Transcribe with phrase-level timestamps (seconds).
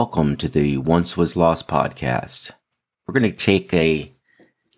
[0.00, 2.52] Welcome to the Once Was Lost podcast.
[3.04, 4.14] We're going to take a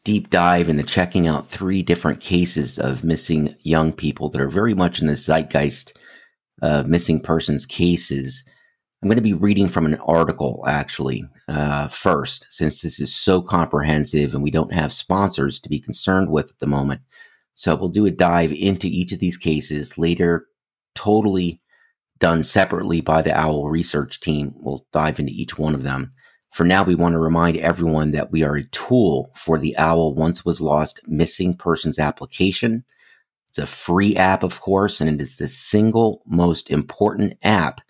[0.02, 4.72] deep dive into checking out three different cases of missing young people that are very
[4.72, 5.92] much in the zeitgeist
[6.62, 8.42] of missing persons cases.
[9.02, 13.42] I'm going to be reading from an article actually uh, first, since this is so
[13.42, 17.02] comprehensive and we don't have sponsors to be concerned with at the moment.
[17.52, 20.46] So we'll do a dive into each of these cases later,
[20.94, 21.60] totally
[22.20, 24.54] done separately by the OWL research team.
[24.56, 26.10] We'll dive into each one of them.
[26.52, 30.14] For now, we want to remind everyone that we are a tool for the OWL
[30.14, 32.84] Once Was Lost Missing Persons application.
[33.48, 37.80] It's a free app, of course, and it is the single most important app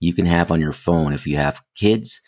[0.00, 2.20] you can have on your phone if you have kids,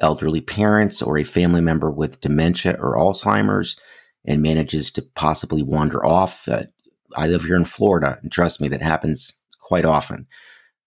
[0.00, 3.76] elderly parents, or a family member with dementia or Alzheimer's
[4.24, 6.46] and manages to possibly wander off.
[6.48, 6.64] Uh,
[7.16, 10.26] I live here in Florida, and trust me, that happens quite often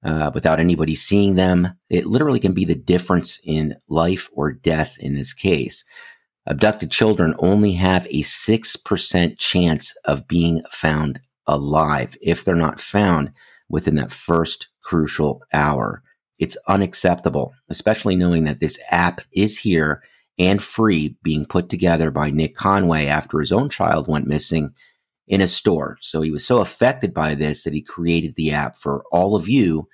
[0.03, 1.69] uh, without anybody seeing them.
[1.89, 5.83] It literally can be the difference in life or death in this case.
[6.47, 13.31] Abducted children only have a 6% chance of being found alive if they're not found
[13.69, 16.01] within that first crucial hour.
[16.39, 20.01] It's unacceptable, especially knowing that this app is here
[20.39, 24.73] and free being put together by Nick Conway after his own child went missing
[25.31, 25.97] in a store.
[26.01, 29.47] So he was so affected by this that he created the app for all of
[29.47, 29.87] you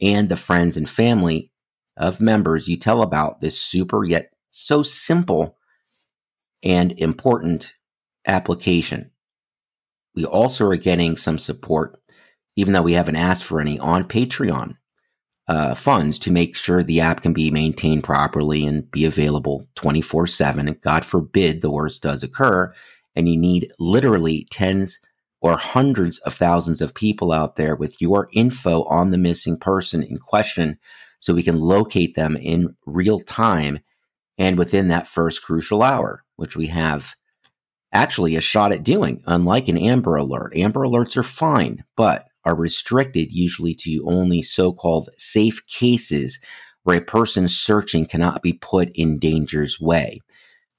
[0.00, 1.52] and the friends and family
[1.98, 5.58] of members you tell about this super yet so simple
[6.62, 7.74] and important
[8.26, 9.10] application.
[10.14, 12.00] We also are getting some support,
[12.56, 14.76] even though we haven't asked for any, on Patreon
[15.48, 20.26] uh, funds to make sure the app can be maintained properly and be available 24
[20.28, 20.78] 7.
[20.80, 22.72] God forbid the worst does occur
[23.18, 25.00] and you need literally tens
[25.40, 30.04] or hundreds of thousands of people out there with your info on the missing person
[30.04, 30.78] in question
[31.18, 33.80] so we can locate them in real time
[34.38, 37.16] and within that first crucial hour, which we have
[37.92, 40.54] actually a shot at doing, unlike an Amber Alert.
[40.54, 46.38] Amber Alerts are fine, but are restricted usually to only so called safe cases
[46.84, 50.20] where a person searching cannot be put in danger's way.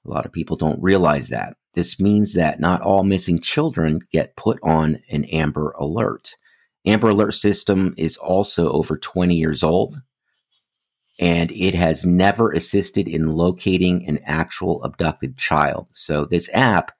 [0.06, 1.54] A lot of people don't realize that.
[1.74, 6.36] This means that not all missing children get put on an Amber Alert.
[6.84, 10.00] Amber Alert system is also over 20 years old,
[11.20, 15.88] and it has never assisted in locating an actual abducted child.
[15.92, 16.92] So this app,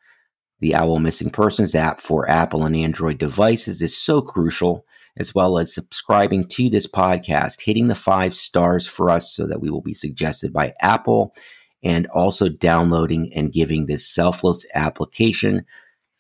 [0.61, 4.85] the Owl Missing Persons app for Apple and Android devices, is so crucial,
[5.17, 9.61] as well as subscribing to this podcast, hitting the five stars for us so that
[9.61, 11.35] we will be suggested by Apple
[11.83, 15.65] and also downloading and giving this selfless application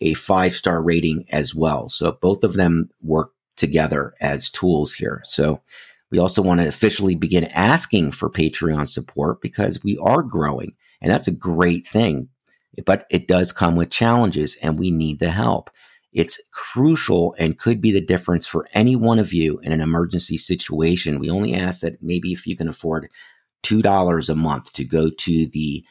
[0.00, 1.88] a five star rating as well.
[1.88, 5.21] So both of them work together as tools here.
[5.25, 5.60] So
[6.10, 11.10] we also want to officially begin asking for Patreon support because we are growing and
[11.10, 12.28] that's a great thing.
[12.87, 15.71] But it does come with challenges and we need the help.
[16.12, 20.38] It's crucial and could be the difference for any one of you in an emergency
[20.38, 21.21] situation.
[21.21, 23.09] We only ask that maybe if you can afford
[23.62, 25.84] $2 a month to go to the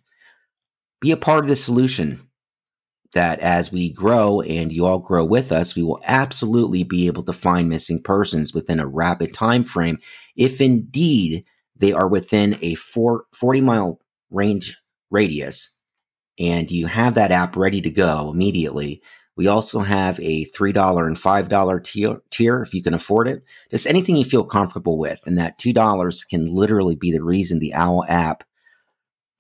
[1.01, 2.29] Be a part of the solution
[3.15, 7.23] that as we grow and you all grow with us, we will absolutely be able
[7.23, 9.99] to find missing persons within a rapid time frame
[10.37, 11.45] if indeed
[11.77, 14.01] they are within a four, 40 mile
[14.31, 14.77] range
[15.11, 15.75] radius
[16.39, 19.03] and you have that app ready to go immediately
[19.37, 23.43] we also have a $3 and $5 tier, tier if you can afford it.
[23.71, 25.21] Just anything you feel comfortable with.
[25.27, 28.45] And that $2 can literally be the reason the OWL app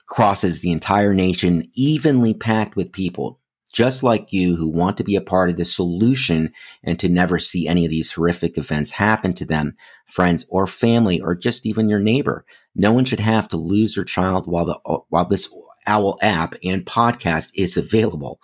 [0.06, 3.41] crosses the entire nation, evenly packed with people
[3.75, 6.52] just like you who want to be a part of the solution
[6.85, 9.75] and to never see any of these horrific events happen to them,
[10.06, 12.46] friends or family, or just even your neighbor.
[12.76, 15.52] No one should have to lose their child while the while this
[15.88, 18.38] OWL app and podcast is available.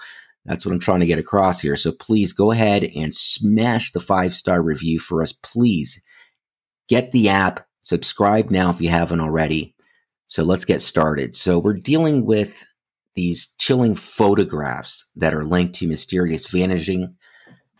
[0.45, 1.77] That's what I'm trying to get across here.
[1.77, 5.33] So please go ahead and smash the five star review for us.
[5.33, 6.01] Please
[6.89, 9.75] get the app, subscribe now if you haven't already.
[10.27, 11.35] So let's get started.
[11.35, 12.65] So we're dealing with
[13.15, 17.17] these chilling photographs that are linked to mysterious vanishing,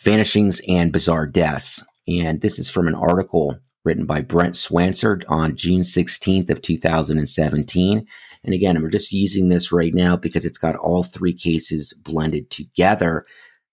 [0.03, 1.85] vanishings and bizarre deaths.
[2.09, 8.07] And this is from an article written by Brent Swancer on June 16th of 2017.
[8.45, 12.51] And again, we're just using this right now because it's got all three cases blended
[12.51, 13.27] together.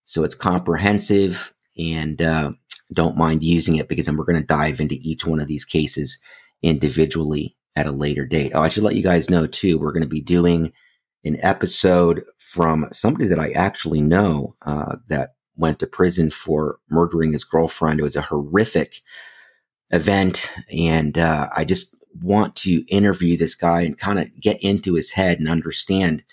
[0.03, 2.51] So it's comprehensive and uh,
[2.93, 5.65] don't mind using it because then we're going to dive into each one of these
[5.65, 6.19] cases
[6.61, 8.51] individually at a later date.
[8.55, 10.73] Oh, I should let you guys know too, we're going to be doing
[11.23, 17.33] an episode from somebody that I actually know uh, that went to prison for murdering
[17.33, 17.99] his girlfriend.
[17.99, 19.01] It was a horrific
[19.91, 20.53] event.
[20.71, 25.11] And uh, I just want to interview this guy and kind of get into his
[25.11, 26.23] head and understand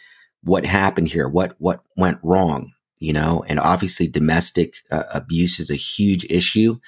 [0.43, 3.44] what happened here, what what went wrong, you know.
[3.49, 6.79] And obviously, domestic uh, abuse is a huge issue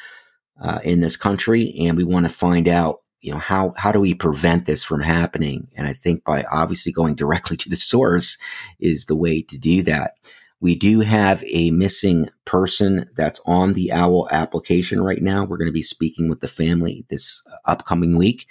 [0.60, 4.00] uh, in this country, and we want to find out, you know, how how do
[4.00, 5.68] we prevent this from happening?
[5.76, 8.38] And I think by obviously going directly to the source
[8.78, 10.14] is the way to do that.
[10.58, 15.44] We do have a missing person that's on the OWL application right now.
[15.44, 18.46] We're going to be speaking with the family this upcoming week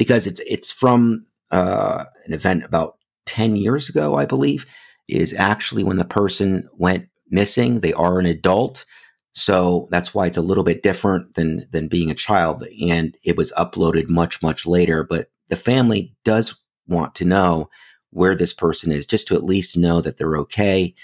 [0.00, 4.64] because it's it's from uh, an event about 10 years ago, I believe,
[5.08, 7.80] is actually when the person went missing.
[7.80, 8.86] They are an adult.
[9.34, 12.64] So that's why it's a little bit different than than being a child.
[12.82, 15.04] And it was uploaded much, much later.
[15.04, 16.58] But the family does
[16.88, 17.68] want to know
[18.08, 20.94] where this person is, just to at least know that they're okay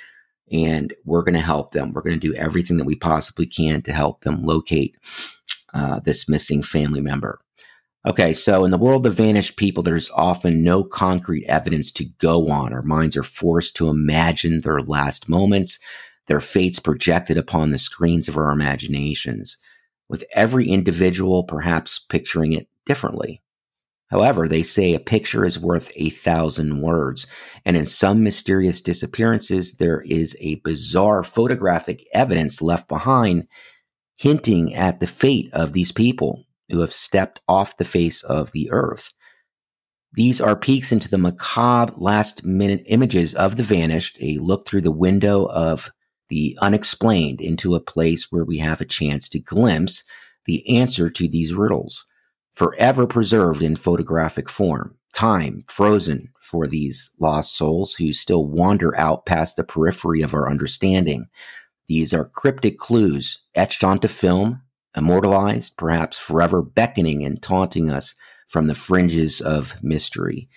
[0.51, 1.93] and we're going to help them.
[1.93, 4.97] We're going to do everything that we possibly can to help them locate
[5.75, 7.39] uh, this missing family member.
[8.07, 12.49] Okay, so in the world of vanished people, there's often no concrete evidence to go
[12.49, 12.73] on.
[12.73, 15.81] Our minds are forced to imagine their last moments,
[16.29, 19.59] their fates projected upon the screens of our imaginations,
[20.09, 23.43] with every individual perhaps picturing it differently.
[24.09, 27.27] However, they say a picture is worth a thousand words,
[27.65, 33.49] and in some mysterious disappearances, there is a bizarre photographic evidence left behind
[34.17, 38.71] hinting at the fate of these people who have stepped off the face of the
[38.71, 39.13] earth.
[40.15, 44.81] These are peeks into the macabre last minute images of the vanished, a look through
[44.81, 45.91] the window of
[46.29, 50.05] the unexplained into a place where we have a chance to glimpse
[50.47, 52.05] the answer to these riddles
[52.57, 59.27] forever preserved in photographic form, time frozen for these lost souls who still wander out
[59.27, 61.27] past the periphery of our understanding.
[61.87, 64.63] These are cryptic clues etched onto film,
[64.97, 68.15] immortalized, perhaps forever beckoning and taunting us
[68.49, 70.49] from the fringes of mystery.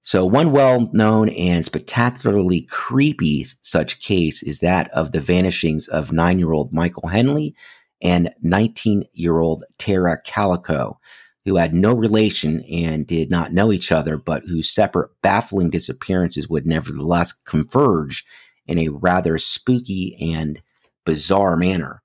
[0.00, 6.12] So, one well known and spectacularly creepy such case is that of the vanishings of
[6.12, 7.54] nine year old Michael Henley
[8.00, 10.98] and 19 year old Tara Calico
[11.44, 16.48] who had no relation and did not know each other, but whose separate baffling disappearances
[16.48, 18.24] would nevertheless converge
[18.66, 20.62] in a rather spooky and
[21.04, 22.01] bizarre manner.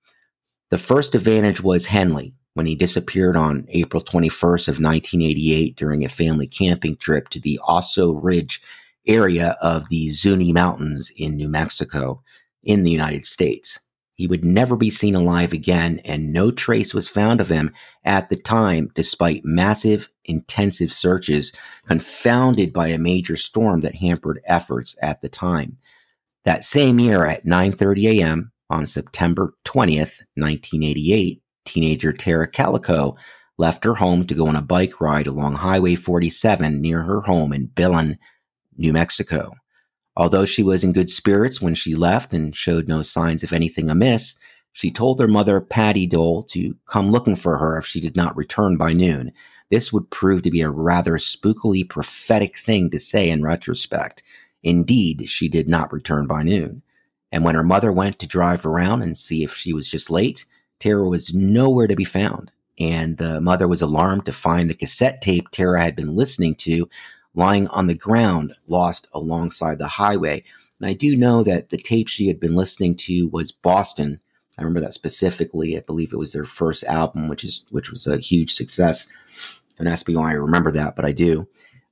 [0.70, 6.10] The first advantage was Henley when he disappeared on April 21st of 1988 during a
[6.10, 8.62] family camping trip to the Oso Ridge
[9.08, 12.22] area of the Zuni Mountains in New Mexico
[12.64, 13.80] in the United States.
[14.16, 17.72] He would never be seen alive again, and no trace was found of him
[18.04, 21.54] at the time, despite massive, intensive searches
[21.86, 25.78] confounded by a major storm that hampered efforts at the time.
[26.44, 28.52] That same year at 9:30 a.m.
[28.70, 33.16] on September 20th, 1988, teenager Tara Calico
[33.58, 37.54] left her home to go on a bike ride along Highway 47 near her home
[37.54, 38.18] in Belen,
[38.78, 39.54] New Mexico.
[40.16, 43.90] Although she was in good spirits when she left and showed no signs of anything
[43.90, 44.38] amiss,
[44.74, 48.38] she told her mother, Patty Doel, to come looking for her if she did not
[48.38, 49.32] return by noon.
[49.70, 54.24] This would prove to be a rather spookily prophetic thing to say in retrospect.
[54.64, 56.84] Indeed, she did not return by noon.
[57.32, 60.46] And when her mother went to drive around and see if she was just late,
[60.80, 62.52] Tara was nowhere to be found.
[62.80, 66.88] And the mother was alarmed to find the cassette tape Tara had been listening to
[67.34, 70.44] lying on the ground, lost alongside the highway.
[70.80, 74.20] And I do know that the tape she had been listening to was Boston.
[74.58, 75.78] I remember that specifically.
[75.78, 79.08] I believe it was their first album, which is which was a huge success.
[79.76, 81.48] Don't ask me why I remember that, but I do.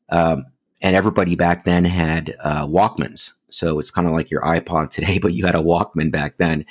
[0.09, 0.45] Um,
[0.85, 5.17] and everybody back then had uh, Walkmans, so it's kind of like your iPod today,
[5.17, 6.63] but you had a Walkman back then.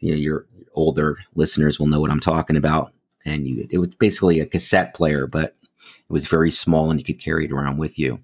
[0.00, 2.92] You know, your older listeners will know what I'm talking about.
[3.24, 7.04] And you, it was basically a cassette player, but it was very small and you
[7.04, 8.18] could carry it around with you.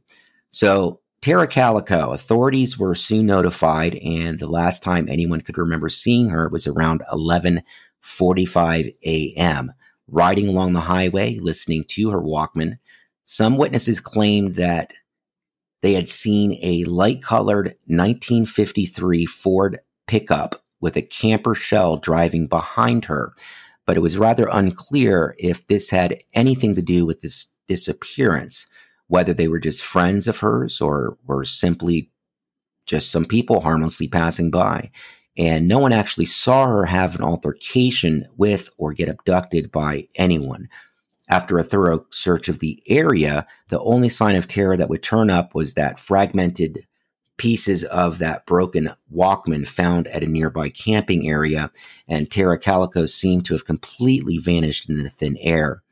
[0.51, 6.29] So, Tara Calico, authorities were soon notified, and the last time anyone could remember seeing
[6.29, 9.73] her was around 11:45 a.m.
[10.09, 12.79] Riding along the highway, listening to her Walkman.
[13.25, 14.93] Some witnesses claimed that
[15.87, 19.79] they had seen a light-colored 1953 Ford
[20.09, 23.33] pickup with a camper shell driving behind her.
[23.87, 28.67] but it was rather unclear if this had anything to do with this disappearance,
[29.07, 32.11] whether they were just friends of hers or were simply
[32.85, 34.91] just some people harmlessly passing by.
[35.39, 40.69] And no one actually saw her have an altercation with or get abducted by anyone.
[41.29, 45.29] After a thorough search of the area, the only sign of Tara that would turn
[45.29, 46.87] up was that fragmented
[47.37, 51.71] pieces of that broken Walkman found at a nearby camping area,
[52.09, 55.83] and Tara Calico seemed to have completely vanished into the thin air.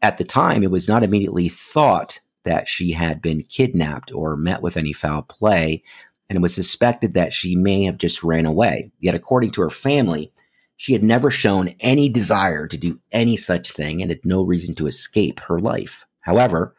[0.00, 4.62] At the time, it was not immediately thought that she had been kidnapped or met
[4.62, 5.82] with any foul play,
[6.28, 8.90] and it was suspected that she may have just ran away.
[9.00, 10.32] Yet, according to her family,
[10.78, 14.76] she had never shown any desire to do any such thing and had no reason
[14.76, 16.06] to escape her life.
[16.20, 16.72] However,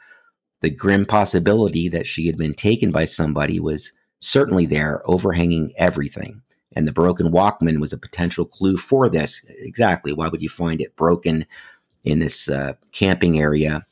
[0.61, 3.91] the grim possibility that she had been taken by somebody was
[4.21, 6.41] certainly there, overhanging everything.
[6.71, 9.45] And the broken Walkman was a potential clue for this.
[9.49, 10.13] Exactly.
[10.13, 11.45] Why would you find it broken
[12.05, 13.85] in this uh, camping area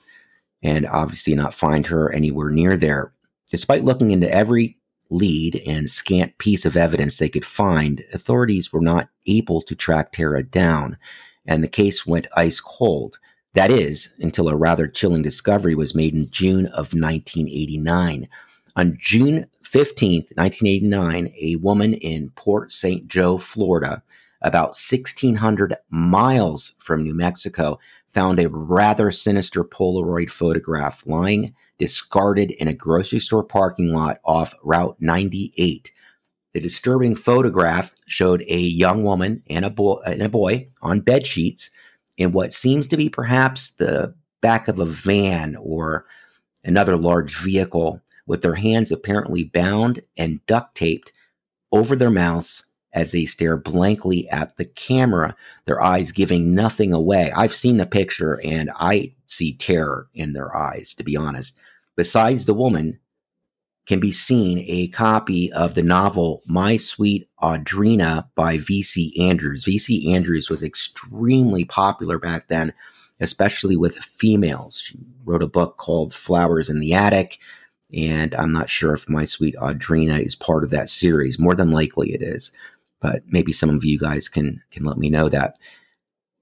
[0.63, 3.11] and obviously not find her anywhere near there?
[3.51, 4.77] Despite looking into every
[5.09, 10.11] lead and scant piece of evidence they could find, authorities were not able to track
[10.11, 10.97] Tara down,
[11.45, 13.19] and the case went ice cold.
[13.53, 18.27] That is, until a rather chilling discovery was made in June of 1989.
[18.75, 23.07] On June 15th, 1989, a woman in Port St.
[23.07, 24.03] Joe, Florida,
[24.41, 32.67] about 1,600 miles from New Mexico, found a rather sinister Polaroid photograph lying discarded in
[32.67, 35.91] a grocery store parking lot off Route 98.
[36.53, 41.27] The disturbing photograph showed a young woman and a boy, and a boy on bed
[41.27, 41.69] sheets
[42.17, 46.05] in what seems to be perhaps the back of a van or
[46.63, 51.13] another large vehicle with their hands apparently bound and duct taped
[51.71, 57.31] over their mouths as they stare blankly at the camera, their eyes giving nothing away.
[57.35, 61.59] I've seen the picture and I see terror in their eyes, to be honest.
[61.97, 62.99] Besides the woman,
[63.87, 69.13] can be seen a copy of the novel My Sweet Audrina by V.C.
[69.19, 69.63] Andrews.
[69.63, 70.13] V.C.
[70.13, 72.73] Andrews was extremely popular back then,
[73.21, 74.81] especially with females.
[74.81, 77.39] She wrote a book called Flowers in the Attic,
[77.95, 81.39] and I'm not sure if My Sweet Audrina is part of that series.
[81.39, 82.51] More than likely it is,
[82.99, 85.57] but maybe some of you guys can can let me know that.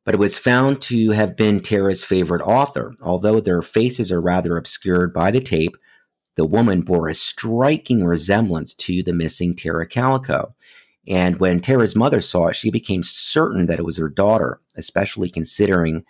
[0.05, 4.55] But it was found to have been Tara's favorite author, although their faces are rather
[4.55, 5.75] obscured by the tape
[6.35, 10.53] the woman bore a striking resemblance to the missing Tara Calico.
[11.07, 15.29] And when Tara's mother saw it, she became certain that it was her daughter, especially
[15.29, 16.03] considering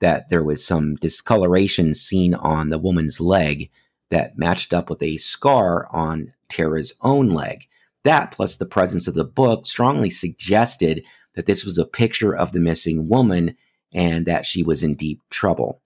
[0.00, 3.70] that there was some discoloration seen on the woman's leg
[4.10, 7.66] that matched up with a scar on Tara's own leg.
[8.04, 11.02] That, plus the presence of the book, strongly suggested
[11.34, 13.56] that this was a picture of the missing woman
[13.94, 15.80] and that she was in deep trouble.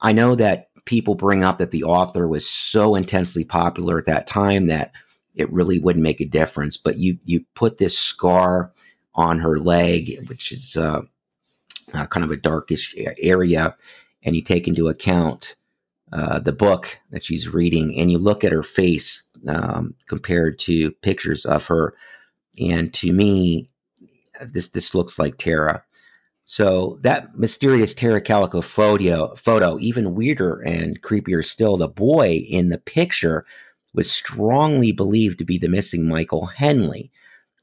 [0.00, 4.26] I know that people bring up that the author was so intensely popular at that
[4.26, 4.92] time that
[5.34, 6.76] it really wouldn't make a difference.
[6.76, 8.72] But you you put this scar
[9.14, 11.02] on her leg, which is uh,
[11.94, 13.76] uh, kind of a darkish area,
[14.22, 15.56] and you take into account
[16.12, 20.90] uh, the book that she's reading, and you look at her face um, compared to
[20.90, 21.94] pictures of her,
[22.58, 23.68] and to me,
[24.40, 25.84] this this looks like Tara.
[26.44, 32.68] So that mysterious Tara Calico photo, photo, even weirder and creepier still, the boy in
[32.68, 33.44] the picture
[33.92, 37.10] was strongly believed to be the missing Michael Henley.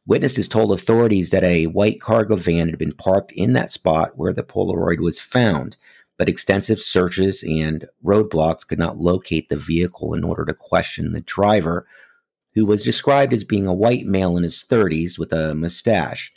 [0.06, 4.34] Witnesses told authorities that a white cargo van had been parked in that spot where
[4.34, 5.78] the Polaroid was found,
[6.18, 11.22] but extensive searches and roadblocks could not locate the vehicle in order to question the
[11.22, 11.88] driver,
[12.54, 16.34] who was described as being a white male in his 30s with a mustache.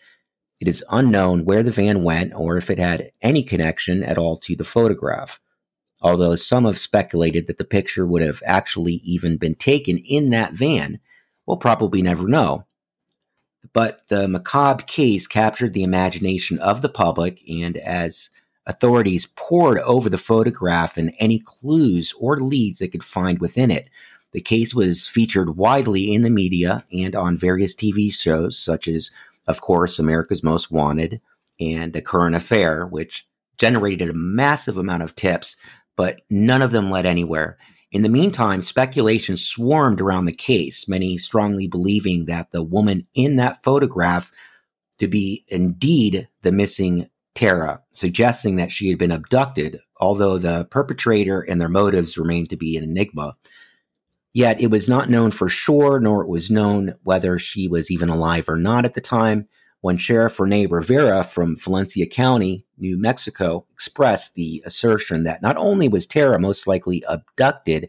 [0.61, 4.39] It is unknown where the van went or if it had any connection at all
[4.39, 5.39] to the photograph,
[6.01, 10.55] although some have speculated that the picture would have actually even been taken in that
[10.55, 11.01] van.
[11.45, 12.65] We'll probably never know.
[13.73, 18.31] But the macabre case captured the imagination of the public, and as
[18.67, 23.89] authorities pored over the photograph and any clues or leads they could find within it,
[24.33, 29.11] the case was featured widely in the media and on various TV shows such as
[29.47, 31.21] of course, America's Most Wanted
[31.61, 33.27] and A Current Affair, which
[33.59, 35.57] generated a massive amount of tips,
[35.97, 37.57] but none of them led anywhere.
[37.93, 43.37] In the meantime, speculation swarmed around the case, many strongly believing that the woman in
[43.37, 44.33] that photograph
[44.99, 51.43] to be indeed the missing Tara, suggesting that she had been abducted, although the perpetrator
[51.43, 53.37] and their motives remained to be an enigma.
[54.37, 58.11] Yet it was not known for sure, nor it was known whether she was even
[58.11, 59.49] alive or not at the time.
[59.81, 65.89] when Sheriff Rene Rivera from Valencia County, New Mexico, expressed the assertion that not only
[65.89, 67.89] was Tara most likely abducted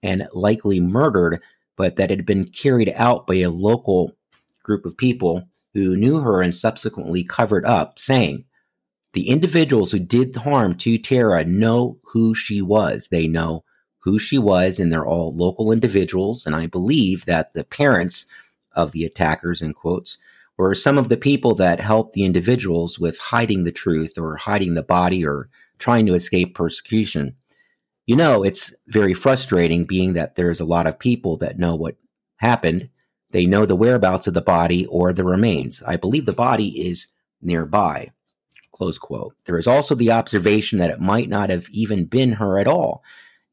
[0.00, 1.42] and likely murdered,
[1.74, 4.16] but that it had been carried out by a local
[4.62, 8.44] group of people who knew her and subsequently covered up, saying,
[9.14, 13.08] The individuals who did harm to Tara know who she was.
[13.08, 13.64] They know
[14.08, 16.46] who she was, and they're all local individuals.
[16.46, 18.26] And I believe that the parents
[18.72, 20.18] of the attackers, in quotes,
[20.56, 24.74] were some of the people that helped the individuals with hiding the truth or hiding
[24.74, 25.48] the body or
[25.78, 27.36] trying to escape persecution.
[28.06, 31.96] You know, it's very frustrating being that there's a lot of people that know what
[32.36, 32.88] happened.
[33.30, 35.82] They know the whereabouts of the body or the remains.
[35.86, 37.08] I believe the body is
[37.42, 38.10] nearby.
[38.72, 39.34] Close quote.
[39.44, 43.02] There is also the observation that it might not have even been her at all.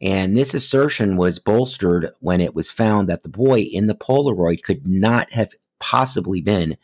[0.02, 4.64] And this assertion was bolstered when it was found that the boy in the Polaroid
[4.64, 6.78] could not have possibly been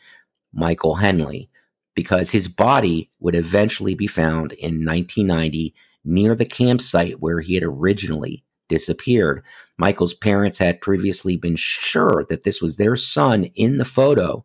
[0.52, 1.50] Michael Henley
[1.94, 7.62] because his body would eventually be found in 1990 near the campsite where he had
[7.62, 9.42] originally disappeared.
[9.76, 14.44] Michael's parents had previously been sure that this was their son in the photo,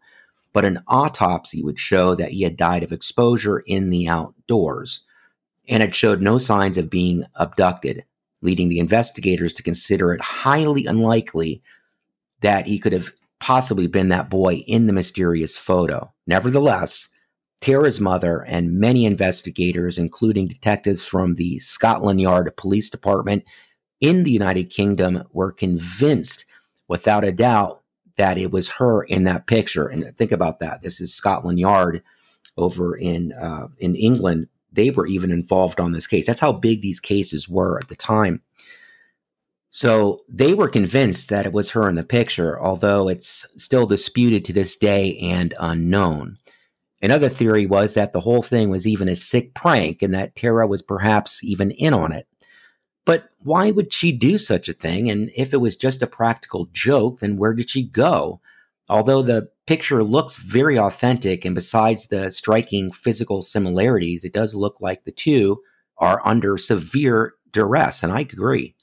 [0.54, 5.02] but an autopsy would show that he had died of exposure in the outdoors,
[5.68, 8.04] and it showed no signs of being abducted,
[8.42, 11.62] leading the investigators to consider it highly unlikely
[12.42, 16.12] that he could have possibly been that boy in the mysterious photo.
[16.26, 17.10] Nevertheless,
[17.62, 23.44] Tara's mother and many investigators, including detectives from the Scotland Yard Police Department
[24.00, 26.46] in the United Kingdom, were convinced
[26.88, 27.82] without a doubt
[28.18, 29.88] that it was her in that picture.
[29.88, 30.82] And think about that.
[30.82, 32.04] This is Scotland Yard
[32.58, 34.48] over in uh, in England.
[34.78, 36.28] They were even involved on this case.
[36.28, 38.42] That's how big these cases were at the time.
[39.72, 44.46] So they were convinced that it was her in the picture, although it's still disputed
[44.46, 46.38] to this day and unknown.
[47.02, 50.68] Another theory was that the whole thing was even a sick prank and that Tara
[50.68, 52.28] was perhaps even in on it.
[53.04, 55.10] But why would she do such a thing?
[55.10, 58.42] And if it was just a practical joke, then where did she go?
[58.90, 64.82] Although the picture looks very authentic, and besides the striking physical similarities, it does look
[64.82, 65.62] like the two
[65.98, 68.02] are under severe duress.
[68.02, 68.76] And I agree.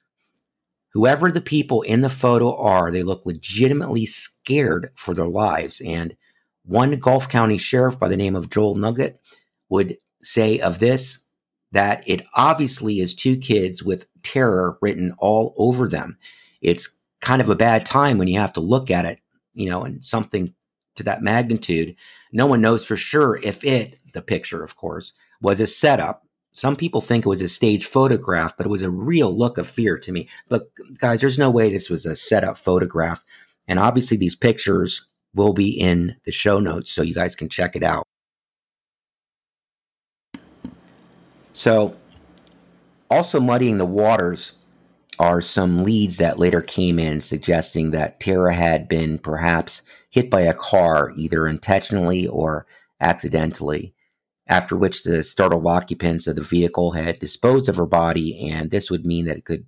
[0.93, 5.81] Whoever the people in the photo are, they look legitimately scared for their lives.
[5.81, 6.17] And
[6.65, 9.21] one Gulf County sheriff by the name of Joel Nugget
[9.69, 11.25] would say of this
[11.73, 16.17] that it obviously is two kids with terror written all over them.
[16.61, 19.19] It's kind of a bad time when you have to look at it,
[19.55, 20.55] you know, and something
[20.97, 21.97] to that magnitude.
[22.33, 26.77] No one knows for sure if it, the picture, of course, was a setup some
[26.77, 29.99] people think it was a stage photograph, but it was a real look of fear
[29.99, 30.29] to me.
[30.49, 33.25] Look, guys, there's no way this was a setup photograph.
[33.67, 37.75] And obviously, these pictures will be in the show notes so you guys can check
[37.75, 38.05] it out.
[41.53, 41.97] So,
[43.11, 44.53] also muddying the waters
[45.19, 49.83] are some leads that later came in suggesting that Tara had been perhaps
[50.15, 52.67] hit by a car, either intentionally or
[53.01, 53.93] accidentally
[54.47, 58.91] after which the startled occupants of the vehicle had disposed of her body, and this
[58.91, 59.67] would mean that it could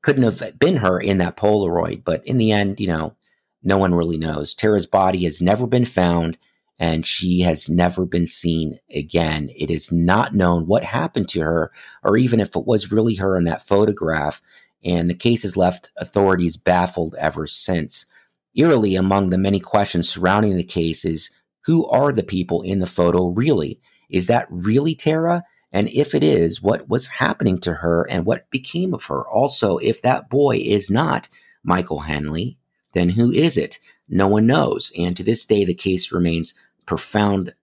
[0.00, 2.02] couldn't have been her in that Polaroid.
[2.04, 3.14] But in the end, you know,
[3.62, 4.52] no one really knows.
[4.52, 6.38] Tara's body has never been found,
[6.80, 9.48] and she has never been seen again.
[9.54, 11.70] It is not known what happened to her,
[12.02, 14.42] or even if it was really her in that photograph.
[14.84, 18.06] And the case has left authorities baffled ever since.
[18.54, 21.30] Eerily, among the many questions surrounding the case is
[21.64, 23.80] who are the people in the photo really?
[24.10, 25.44] Is that really Tara?
[25.72, 29.26] And if it is, what was happening to her and what became of her?
[29.26, 31.28] Also, if that boy is not
[31.64, 32.58] Michael Henley,
[32.92, 33.78] then who is it?
[34.06, 34.92] No one knows.
[34.98, 37.54] And to this day, the case remains profoundly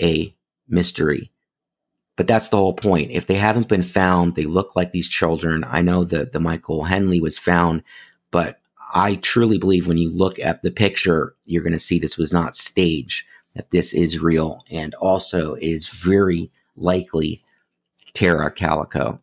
[0.00, 0.36] a
[0.68, 1.32] mystery.
[2.14, 3.10] But that's the whole point.
[3.10, 5.64] If they haven't been found, they look like these children.
[5.66, 7.82] I know that the Michael Henley was found,
[8.30, 8.60] but
[8.92, 12.32] I truly believe when you look at the picture, you're going to see this was
[12.32, 13.24] not staged,
[13.54, 14.60] that this is real.
[14.70, 17.42] And also, it is very likely
[18.12, 19.18] Tara Calico.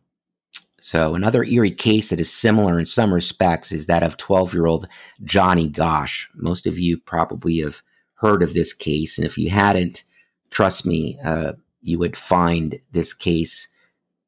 [0.80, 4.66] So, another eerie case that is similar in some respects is that of 12 year
[4.66, 4.86] old
[5.22, 6.26] Johnny Gosch.
[6.34, 7.82] Most of you probably have
[8.14, 9.18] heard of this case.
[9.18, 10.04] And if you hadn't,
[10.50, 11.52] trust me, uh,
[11.82, 13.68] you would find this case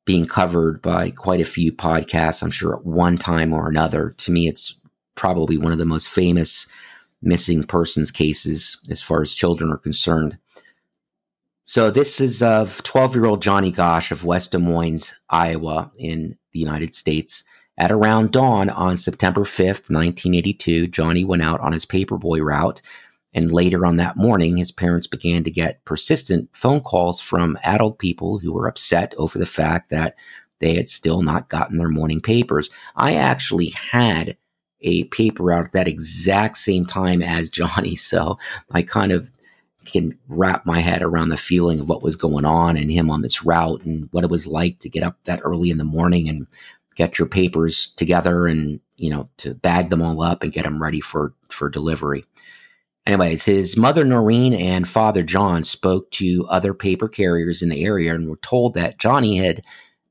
[0.04, 4.10] being covered by quite a few podcasts, I'm sure at one time or another.
[4.18, 4.74] To me, it's
[5.14, 6.66] probably one of the most famous
[7.22, 10.36] missing persons cases as far as children are concerned.
[11.64, 16.36] So this is of 12 year old Johnny Gosch of West Des Moines, Iowa, in
[16.52, 17.44] the United States.
[17.78, 22.82] At around dawn on September 5th, 1982, Johnny went out on his paperboy route
[23.34, 27.98] And later on that morning, his parents began to get persistent phone calls from adult
[27.98, 30.16] people who were upset over the fact that
[30.58, 32.70] they had still not gotten their morning papers.
[32.94, 34.36] I actually had
[34.82, 38.38] a paper out at that exact same time as Johnny, so
[38.70, 39.32] I kind of
[39.84, 43.22] can wrap my head around the feeling of what was going on and him on
[43.22, 46.28] this route and what it was like to get up that early in the morning
[46.28, 46.46] and
[46.94, 50.82] get your papers together and you know to bag them all up and get them
[50.82, 52.24] ready for for delivery.
[53.06, 58.14] Anyways his mother noreen and father john spoke to other paper carriers in the area
[58.14, 59.62] and were told that johnny had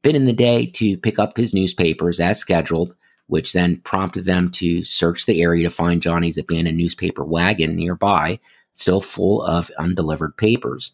[0.01, 2.93] been in the day to pick up his newspapers as scheduled
[3.31, 8.39] which then prompted them to search the area to find johnny's abandoned newspaper wagon nearby
[8.73, 10.93] still full of undelivered papers.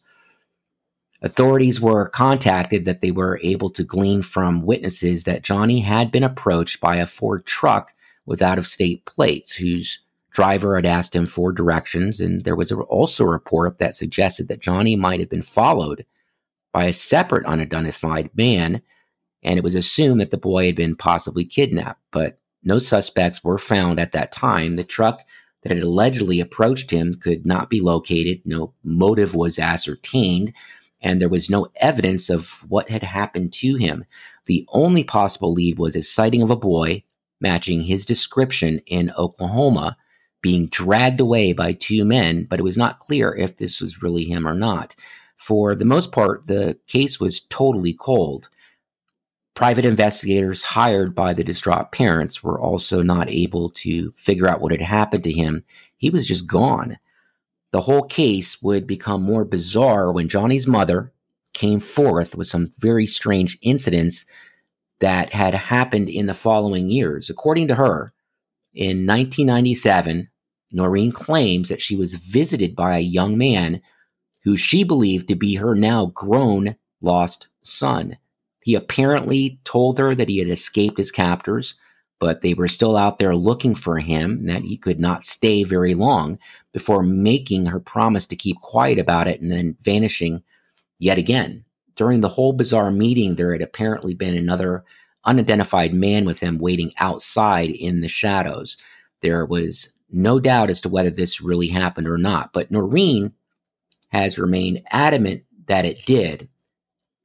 [1.21, 6.23] Authorities were contacted that they were able to glean from witnesses that Johnny had been
[6.23, 7.93] approached by a Ford truck
[8.25, 9.99] with out of state plates, whose
[10.31, 12.19] driver had asked him for directions.
[12.19, 16.05] And there was also a report that suggested that Johnny might have been followed
[16.71, 18.81] by a separate unidentified man.
[19.43, 23.57] And it was assumed that the boy had been possibly kidnapped, but no suspects were
[23.57, 24.75] found at that time.
[24.75, 25.23] The truck
[25.61, 30.53] that had allegedly approached him could not be located, no motive was ascertained,
[31.01, 34.05] and there was no evidence of what had happened to him.
[34.45, 37.03] The only possible lead was a sighting of a boy
[37.39, 39.97] matching his description in Oklahoma
[40.41, 44.23] being dragged away by two men, but it was not clear if this was really
[44.23, 44.95] him or not.
[45.35, 48.49] For the most part, the case was totally cold.
[49.57, 54.71] Private investigators hired by the distraught parents were also not able to figure out what
[54.71, 55.63] had happened to him.
[55.97, 56.99] He was just gone.
[57.71, 61.11] The whole case would become more bizarre when Johnny's mother
[61.53, 64.27] came forth with some very strange incidents
[64.99, 67.27] that had happened in the following years.
[67.27, 68.13] According to her,
[68.75, 70.29] in 1997,
[70.71, 73.81] Noreen claims that she was visited by a young man
[74.43, 78.17] who she believed to be her now grown lost son.
[78.67, 81.75] He apparently told her that he had escaped his captors,
[82.19, 85.63] but they were still out there looking for him and that he could not stay
[85.63, 86.37] very long
[86.73, 90.43] before making her promise to keep quiet about it and then vanishing
[90.99, 91.63] yet again.
[91.95, 94.83] During the whole bizarre meeting, there had apparently been another
[95.23, 98.75] unidentified man with him waiting outside in the shadows.
[99.21, 103.31] There was no doubt as to whether this really happened or not, but Noreen
[104.09, 106.49] has remained adamant that it did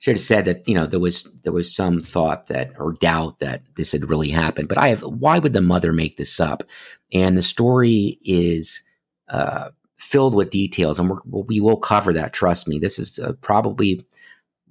[0.02, 3.38] should have said that you know there was there was some thought that or doubt
[3.38, 6.64] that this had really happened but i have why would the mother make this up?
[7.12, 8.82] And the story is
[9.28, 12.78] uh, filled with details and we're, we will cover that trust me.
[12.78, 14.04] This is uh, probably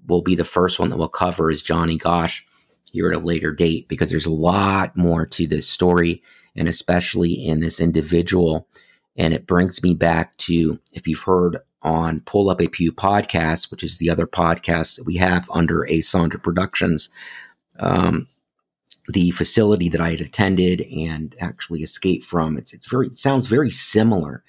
[0.08, 2.44] will be the first one that we'll cover is johnny Gosch
[2.91, 6.22] here at a later date because there's a lot more to this story
[6.56, 8.67] and especially in this individual
[9.15, 13.72] and it brings me back to if you've heard on Pull Up a Pew podcast,
[13.72, 17.10] which is the other podcast that we have under A Sonder Productions.
[17.80, 18.28] Um,
[19.08, 22.58] the facility that I had attended and actually escaped from.
[22.58, 24.44] It's, it's very it sounds very similar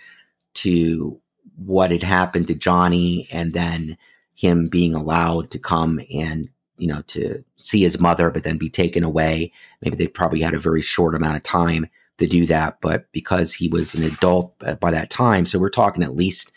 [0.54, 1.20] to
[1.56, 3.96] what had happened to Johnny, and then
[4.34, 8.70] him being allowed to come and you know to see his mother, but then be
[8.70, 9.52] taken away.
[9.80, 11.86] Maybe they probably had a very short amount of time
[12.18, 16.02] to do that, but because he was an adult by that time, so we're talking
[16.02, 16.52] at least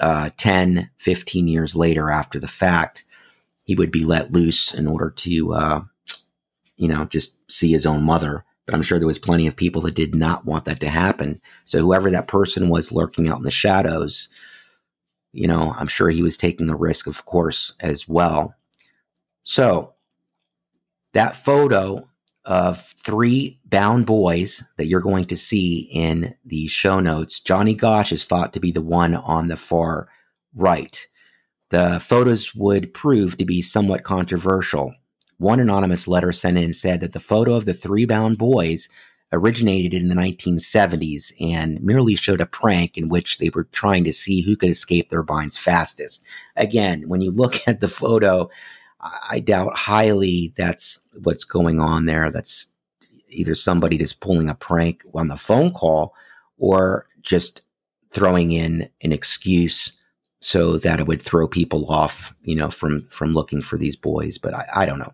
[0.00, 3.04] uh, 10, 15 years later after the fact,
[3.64, 5.80] he would be let loose in order to, uh,
[6.76, 8.44] you know, just see his own mother.
[8.66, 11.40] But I'm sure there was plenty of people that did not want that to happen.
[11.64, 14.28] So whoever that person was lurking out in the shadows,
[15.32, 18.54] you know, I'm sure he was taking the risk, of course, as well.
[19.44, 19.94] So
[21.12, 22.09] that photo
[22.44, 27.40] of three bound boys that you're going to see in the show notes.
[27.40, 30.08] Johnny Gosch is thought to be the one on the far
[30.54, 31.06] right.
[31.70, 34.94] The photos would prove to be somewhat controversial.
[35.38, 38.88] One anonymous letter sent in said that the photo of the three bound boys
[39.32, 44.12] originated in the 1970s and merely showed a prank in which they were trying to
[44.12, 46.26] see who could escape their binds fastest.
[46.56, 48.50] Again, when you look at the photo,
[49.02, 52.30] I doubt highly that's what's going on there.
[52.30, 52.68] That's
[53.28, 56.14] either somebody just pulling a prank on the phone call
[56.58, 57.62] or just
[58.10, 59.92] throwing in an excuse
[60.40, 64.38] so that it would throw people off, you know, from from looking for these boys.
[64.38, 65.12] But I, I don't know.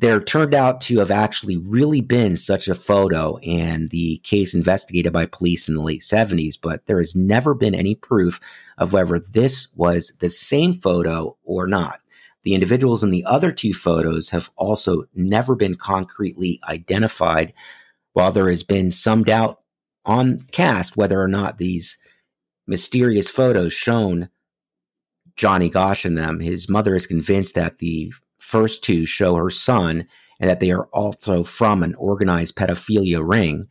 [0.00, 5.12] There turned out to have actually really been such a photo and the case investigated
[5.12, 8.38] by police in the late 70s, but there has never been any proof
[8.76, 12.00] of whether this was the same photo or not.
[12.44, 17.52] The individuals in the other two photos have also never been concretely identified,
[18.12, 19.60] while there has been some doubt
[20.04, 21.98] on cast whether or not these
[22.66, 24.28] mysterious photos shown
[25.36, 26.40] Johnny Gosch in them.
[26.40, 30.06] His mother is convinced that the first two show her son
[30.40, 33.66] and that they are also from an organized pedophilia ring.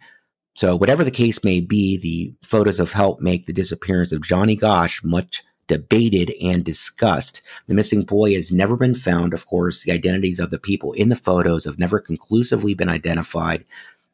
[0.56, 4.56] So, whatever the case may be, the photos of help make the disappearance of Johnny
[4.56, 7.42] Gosch much debated and discussed.
[7.68, 9.34] The missing boy has never been found.
[9.34, 13.66] Of course, the identities of the people in the photos have never conclusively been identified.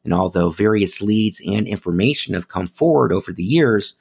[0.04, 3.94] And although various leads and information have come forward over the years,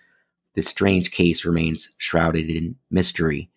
[0.55, 3.49] this strange case remains shrouded in mystery.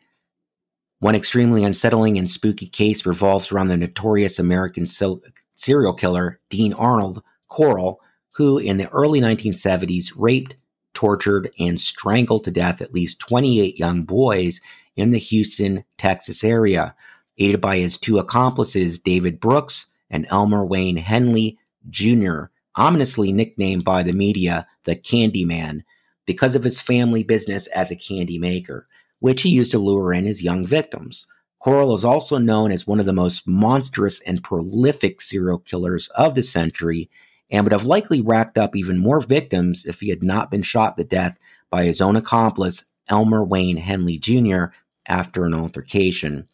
[1.00, 7.22] One extremely unsettling and spooky case revolves around the notorious American serial killer Dean Arnold
[7.48, 8.00] Corll,
[8.32, 10.56] who in the early 1970s raped,
[10.96, 14.61] tortured, and strangled to death at least 28 young boys
[14.96, 16.94] in the Houston, Texas area,
[17.38, 24.02] aided by his two accomplices, David Brooks and Elmer Wayne Henley Jr., ominously nicknamed by
[24.02, 25.82] the media the Candyman
[26.26, 28.88] because of his family business as a candy maker
[29.20, 31.26] which he used to lure in his young victims.
[31.59, 36.35] Corll is also known as one of the most monstrous and prolific serial killers of
[36.35, 37.11] the century
[37.50, 40.96] and would have likely racked up even more victims if he had not been shot
[40.96, 41.38] to death
[41.70, 44.66] by his own accomplice, Elmer Wayne Henley Jr.,
[45.09, 46.48] after an altercation.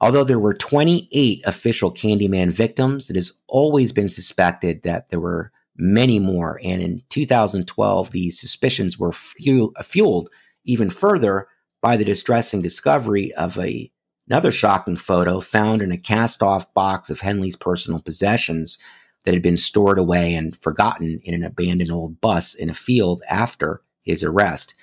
[0.00, 5.52] Although there were 28 official Candyman victims, it has always been suspected that there were
[5.76, 6.60] many more.
[6.62, 10.30] And in 2012, these suspicions were fueled
[10.64, 11.48] even further
[11.80, 13.90] by the distressing discovery of a,
[14.28, 18.78] another shocking photo found in a cast off box of Henley's personal possessions
[19.24, 23.22] that had been stored away and forgotten in an abandoned old bus in a field
[23.28, 24.74] after his arrest.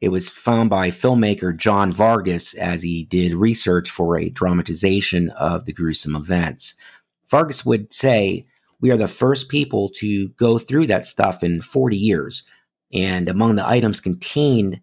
[0.00, 5.66] It was found by filmmaker John Vargas as he did research for a dramatization of
[5.66, 6.74] the gruesome events.
[7.28, 8.46] Vargas would say,
[8.80, 12.44] We are the first people to go through that stuff in 40 years.
[12.92, 14.80] And among the items contained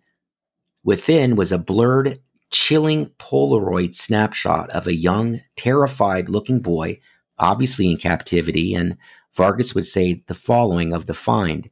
[0.88, 7.02] Within was a blurred, chilling Polaroid snapshot of a young, terrified looking boy,
[7.40, 8.98] obviously in captivity, and
[9.34, 11.70] Vargas would say the following of the find.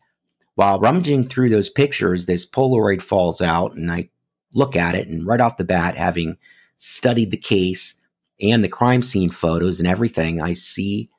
[0.55, 4.09] While rummaging through those pictures, this Polaroid falls out, and I
[4.53, 6.37] look at it, and right off the bat, having
[6.77, 7.95] studied the case
[8.41, 11.09] and the crime scene photos and everything, I see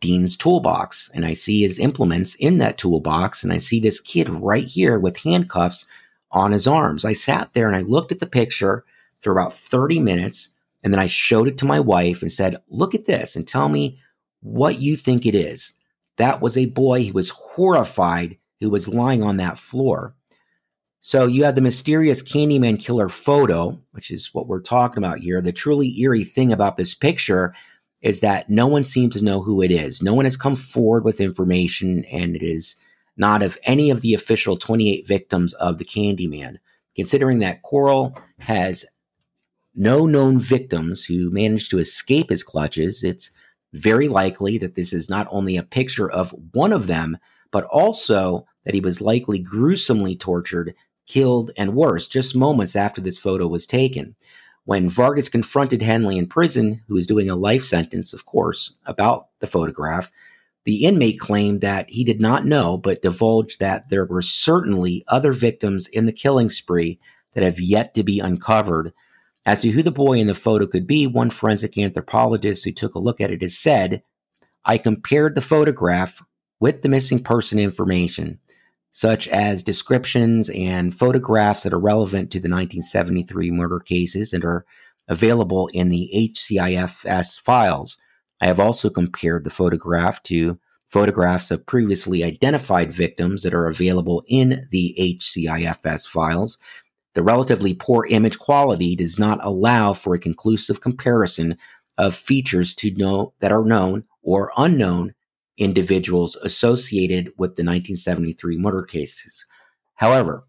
[0.00, 3.42] Dean's toolbox and I see his implements in that toolbox.
[3.42, 5.86] And I see this kid right here with handcuffs
[6.30, 7.04] on his arms.
[7.04, 8.84] I sat there and I looked at the picture
[9.20, 10.50] for about 30 minutes
[10.84, 13.68] and then I showed it to my wife and said, Look at this and tell
[13.68, 13.98] me
[14.40, 15.72] what you think it is.
[16.18, 20.14] That was a boy who was horrified who was lying on that floor.
[21.00, 25.40] So you have the mysterious Candyman killer photo, which is what we're talking about here.
[25.42, 27.54] The truly eerie thing about this picture
[28.00, 30.02] is that no one seems to know who it is.
[30.02, 32.76] No one has come forward with information, and it is
[33.16, 36.56] not of any of the official 28 victims of the Candyman.
[36.96, 38.84] Considering that Corll has
[39.74, 43.30] no known victims who managed to escape his clutches, it's
[43.72, 47.18] very likely that this is not only a picture of one of them,
[47.50, 50.74] but also that he was likely gruesomely tortured,
[51.06, 54.14] killed, and worse just moments after this photo was taken.
[54.64, 59.28] When Vargas confronted Henley in prison, who was doing a life sentence, of course, about
[59.40, 60.10] the photograph,
[60.64, 65.32] the inmate claimed that he did not know, but divulged that there were certainly other
[65.32, 66.98] victims in the killing spree
[67.34, 68.94] that have yet to be uncovered.
[69.46, 72.94] As to who the boy in the photo could be, one forensic anthropologist who took
[72.94, 74.02] a look at it has said,
[74.64, 76.22] I compared the photograph
[76.60, 78.38] with the missing person information,
[78.90, 84.64] such as descriptions and photographs that are relevant to the 1973 murder cases and are
[85.08, 87.98] available in the HCIFS files.
[88.40, 94.22] I have also compared the photograph to photographs of previously identified victims that are available
[94.28, 96.56] in the HCIFS files.
[97.14, 101.56] The relatively poor image quality does not allow for a conclusive comparison
[101.96, 105.14] of features to know that are known or unknown
[105.56, 109.46] individuals associated with the 1973 murder cases.
[109.94, 110.44] However,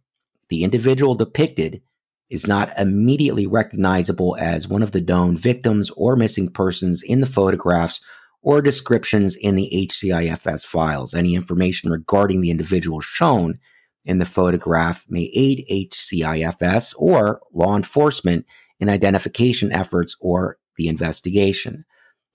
[0.50, 1.82] the individual depicted
[2.30, 7.28] is not immediately recognizable as one of the known victims or missing persons in the
[7.28, 8.02] photographs
[8.42, 11.14] or descriptions in the HCIFS files.
[11.14, 13.60] Any information regarding the individual shown
[14.06, 18.46] in the photograph may aid HCIFS or law enforcement
[18.80, 21.86] in identification efforts or the investigation.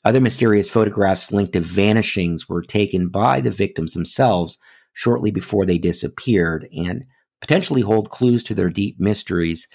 [0.05, 4.59] Other mysterious photographs linked to vanishings were taken by the victims themselves
[4.95, 7.05] shortly before they disappeared and
[7.41, 9.69] potentially hold clues to their deep mysteries.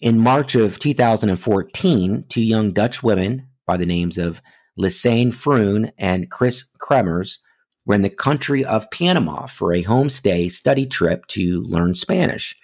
[0.00, 4.42] In March of 2014, two young Dutch women by the names of
[4.78, 7.38] Lisanne Froon and Kris Kremers
[7.84, 12.56] were in the country of Panama for a homestay study trip to learn Spanish,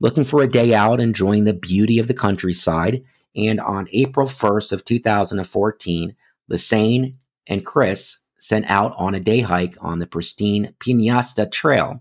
[0.00, 3.02] looking for a day out enjoying the beauty of the countryside.
[3.34, 6.14] And on April 1st of 2014,
[6.50, 7.14] Lisanne
[7.46, 12.00] and Kris sent out on a day hike on the pristine Peñasquita Trail,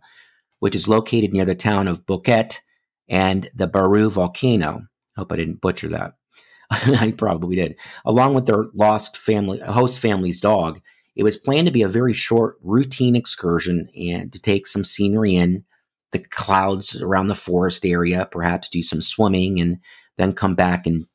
[0.60, 2.60] which is located near the town of Boquete
[3.08, 4.88] and the Baru volcano.
[5.16, 6.14] Hope I didn't butcher that.
[6.72, 7.76] I probably did.
[8.06, 10.82] Along with their lost family, host family's dog,
[11.16, 15.36] it was planned to be a very short, routine excursion and to take some scenery
[15.36, 15.64] in
[16.12, 19.78] the clouds around the forest area, perhaps do some swimming, and
[20.18, 21.06] then come back and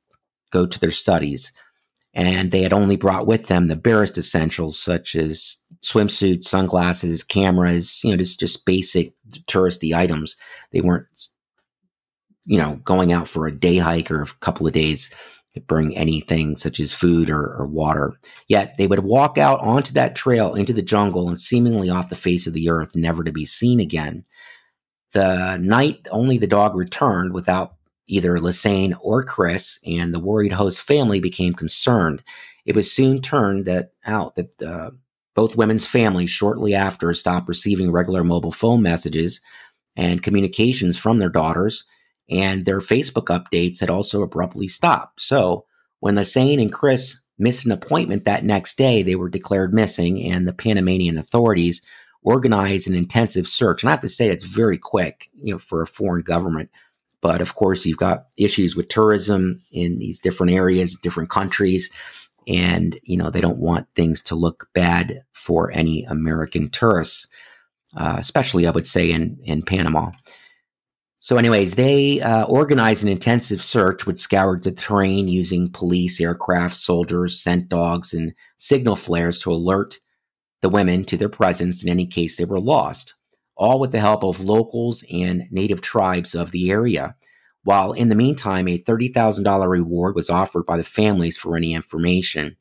[0.51, 1.53] go to their studies.
[2.13, 8.01] And they had only brought with them the barest essentials, such as swimsuits, sunglasses, cameras,
[8.03, 9.15] you know, just, just basic
[9.47, 10.37] touristy items.
[10.73, 11.07] They weren't,
[12.47, 15.15] you know, going out for a day hike or a couple of days
[15.55, 18.15] to bring anything such as food or, or, water.
[18.47, 22.17] Yet they would walk out onto that trail into the jungle and seemingly off the
[22.17, 24.25] face of the earth, never to be seen again.
[25.13, 27.75] The night only the dog returned without
[28.07, 32.23] either Lisanne or Kris, and the worried host family became concerned.
[32.65, 34.91] It was soon turned that out that uh,
[35.35, 39.41] both women's families shortly after stopped receiving regular mobile phone messages
[39.97, 41.85] and communications from their daughters
[42.31, 45.21] and their Facebook updates had also abruptly stopped.
[45.21, 45.67] So
[45.99, 50.47] when Lisanne and Kris missed an appointment that next day, they were declared missing, and
[50.47, 51.83] the Panamanian authorities
[52.23, 53.83] organized an intensive search.
[53.83, 56.71] And I have to say, it's very quick, you know, for a foreign government.
[57.23, 61.91] But of course, you've got issues with tourism in these different areas, different countries,
[62.49, 67.29] and you know they don't want things to look bad for any American tourists,
[67.95, 70.13] uh, especially I would say in in Panama.
[71.23, 76.79] So, anyways, they uh, organized an intensive search which scoured the terrain using police, aircraft,
[76.79, 79.99] soldiers, scent dogs, and signal flares to alert
[80.63, 83.15] the women to their presence in any case they were lost,
[83.55, 87.15] all with the help of locals and native tribes of the area.
[87.65, 92.57] While in the meantime, a $30,000 reward was offered by the families for any information.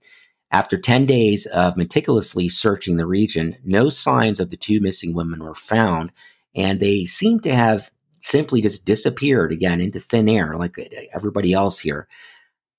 [0.52, 5.41] After 10 days of meticulously searching the region, no signs of the two missing women
[5.41, 6.12] were found,
[6.54, 7.91] and they seemed to have
[8.23, 12.08] simply just disappeared again into thin air like uh, everybody else here.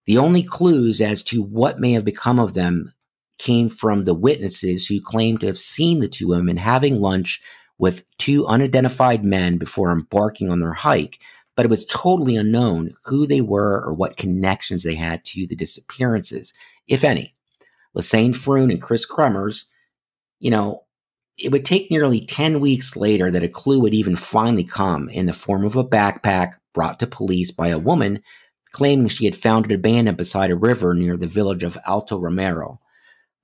[0.06, 2.94] The only clues as to what may have become of them
[3.38, 7.40] came from the witnesses who claimed to have seen the two women having lunch
[7.78, 11.18] with two unidentified men before embarking on their hike,
[11.56, 15.56] but it was totally unknown who they were or what connections they had to the
[15.56, 16.52] disappearances,
[16.86, 17.34] if any.
[17.96, 19.64] Lisanne Froon and Kris Kremers,
[20.38, 20.84] you know,
[21.38, 25.26] it would take nearly 10 weeks later that a clue would even finally come in
[25.26, 28.22] the form of a backpack brought to police by a woman
[28.72, 32.80] claiming she had found it abandoned beside a river near the village of Alto Romero.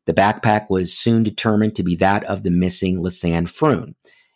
[0.05, 3.95] The backpack was soon determined to be that of the missing Lisanne Froon,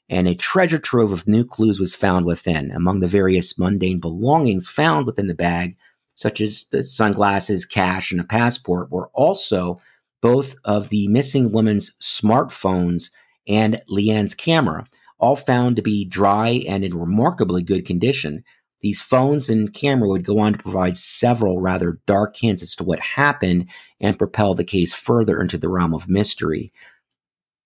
[0.09, 2.73] and a treasure trove of new clues was found within.
[2.73, 5.77] Among the various mundane belongings found within the bag,
[6.17, 9.81] such as the sunglasses, cash, and a passport, were also
[10.21, 13.11] both of the missing woman's smartphones
[13.47, 14.87] and Leanne's camera,
[15.19, 18.45] all found to be dry and in remarkably good condition.
[18.81, 22.85] These phones and camera would go on to provide several rather dark hints as to
[22.85, 23.69] what happened
[24.01, 26.73] and propel the case further into the realm of mystery.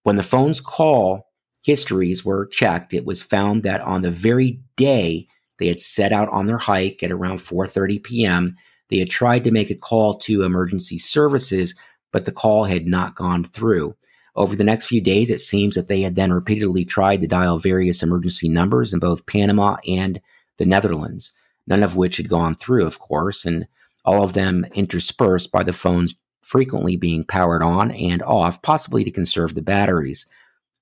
[0.02, 1.28] When the phone's call
[1.64, 6.28] histories were checked, it was found that on the very day they had set out
[6.30, 8.56] on their hike at around 4:30 p.m.,
[8.90, 11.74] they had tried to make a call to emergency services,
[12.12, 13.94] but the call had not gone through.
[14.37, 17.59] Over the next few days, it seems that they had then repeatedly tried to dial
[17.59, 20.20] various emergency numbers in both Panama and
[20.59, 21.33] the Netherlands,
[21.66, 23.67] none of which had gone through, of course, and
[24.04, 29.11] all of them interspersed by the phones frequently being powered on and off, possibly to
[29.11, 30.27] conserve the batteries.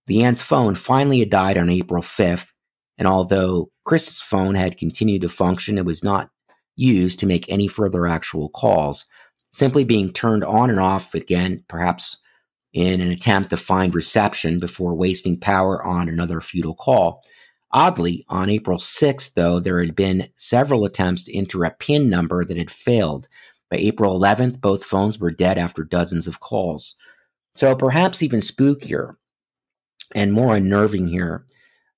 [0.09, 2.53] Leanne's phone finally had died on April 5th,
[2.99, 6.31] and although Kris's phone had continued to function, it was not
[6.75, 9.05] used to make any further actual calls,
[9.53, 12.17] simply being turned on and off again, perhaps
[12.73, 17.23] in an attempt to find reception before wasting power on another futile call.
[17.73, 22.45] Oddly, on April 6th, though, there had been several attempts to enter a PIN number
[22.45, 23.29] that had failed.
[23.71, 26.95] By April 11th, both phones were dead after dozens of calls.
[27.55, 29.17] So perhaps even spookier
[30.15, 31.47] and more unnerving here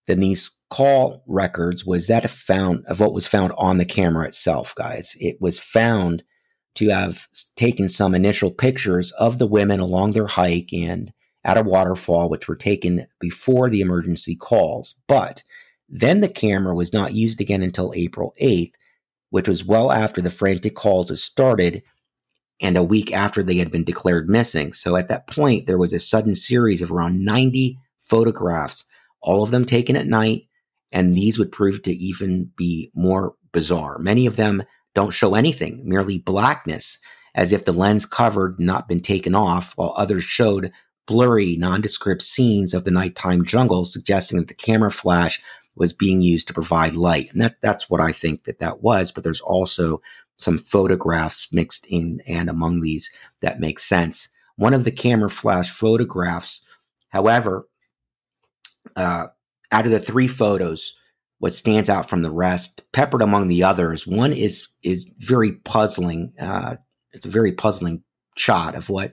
[0.07, 4.75] than these call records was that found of what was found on the camera itself,
[4.75, 5.16] guys.
[5.20, 6.22] It was found
[6.75, 11.12] to have taken some initial pictures of the women along their hike and
[11.45, 14.95] at a waterfall, which were taken before the emergency calls.
[15.07, 15.43] But
[15.89, 18.72] then the camera was not used again until April 8th,
[19.31, 21.83] which was well after the frantic calls had started
[22.61, 24.72] and a week after they had been declared missing.
[24.72, 28.85] So at that point, there was a sudden series of around 90 photographs,
[29.20, 30.43] all of them taken at night,
[30.93, 33.99] and these would prove to even be more bizarre.
[33.99, 34.62] Many of them
[34.95, 36.99] don't show anything, merely blackness,
[37.34, 40.72] as if the lens covered not been taken off, while others showed
[41.07, 45.42] blurry, nondescript scenes of the nighttime jungle, suggesting that the camera flash
[45.76, 47.32] was being used to provide light.
[47.32, 49.11] And that, that's what I think that that was.
[49.11, 50.01] But there's also
[50.38, 54.28] some photographs mixed in and among these that make sense.
[54.57, 56.64] One of the camera flash photographs,
[57.09, 57.68] however,
[58.97, 59.26] uh,
[59.72, 60.95] out of the three photos,
[61.45, 66.32] what stands out from the rest, peppered among the others, one is is very puzzling.
[66.40, 66.76] Uh,
[67.12, 68.03] it's a very puzzling
[68.34, 69.12] shot of what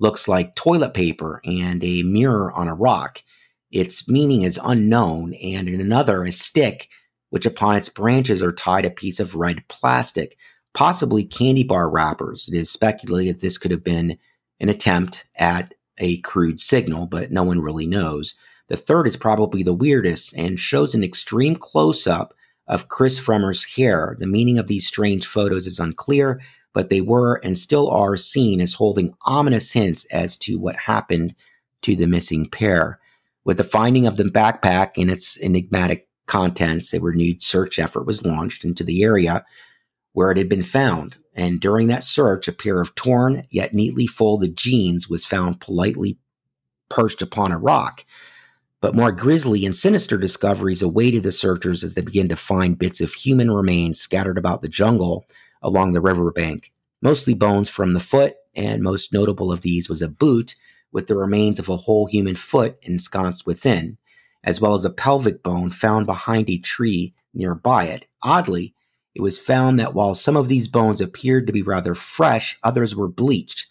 [0.00, 3.22] looks like toilet paper and a mirror on a rock.
[3.70, 6.88] Its meaning is unknown, and in another, a stick,
[7.30, 10.36] which upon its branches are tied a piece of red plastic,
[10.74, 12.48] possibly candy bar wrappers.
[12.48, 14.18] It is speculated that this could have been
[14.58, 18.34] an attempt at a crude signal, but no one really knows.
[18.68, 22.34] The third is probably the weirdest and shows an extreme close up
[22.66, 24.16] of Kris Kremers' hair.
[24.18, 26.40] The meaning of these strange photos is unclear,
[26.74, 31.34] but they were and still are seen as holding ominous hints as to what happened
[31.82, 33.00] to the missing pair.
[33.44, 38.24] With the finding of the backpack and its enigmatic contents, a renewed search effort was
[38.24, 39.44] launched into the area
[40.12, 41.16] where it had been found.
[41.34, 46.18] And during that search, a pair of torn yet neatly folded jeans was found politely
[46.90, 48.04] perched upon a rock.
[48.80, 53.00] But more grisly and sinister discoveries awaited the searchers as they began to find bits
[53.00, 55.26] of human remains scattered about the jungle
[55.62, 56.72] along the riverbank,
[57.02, 60.54] mostly bones from the foot, and most notable of these was a boot
[60.92, 63.98] with the remains of a whole human foot ensconced within,
[64.44, 68.06] as well as a pelvic bone found behind a tree nearby it.
[68.22, 68.74] Oddly,
[69.14, 72.94] it was found that while some of these bones appeared to be rather fresh, others
[72.94, 73.66] were bleached,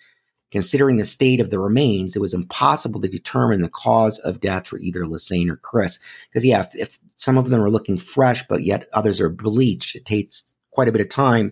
[0.51, 4.67] Considering the state of the remains, it was impossible to determine the cause of death
[4.67, 5.99] for either Lisanne or Kris.
[6.29, 9.95] Because, yeah, if, if, some of them are looking fresh, but yet others are bleached,
[9.95, 11.51] it takes quite a bit of time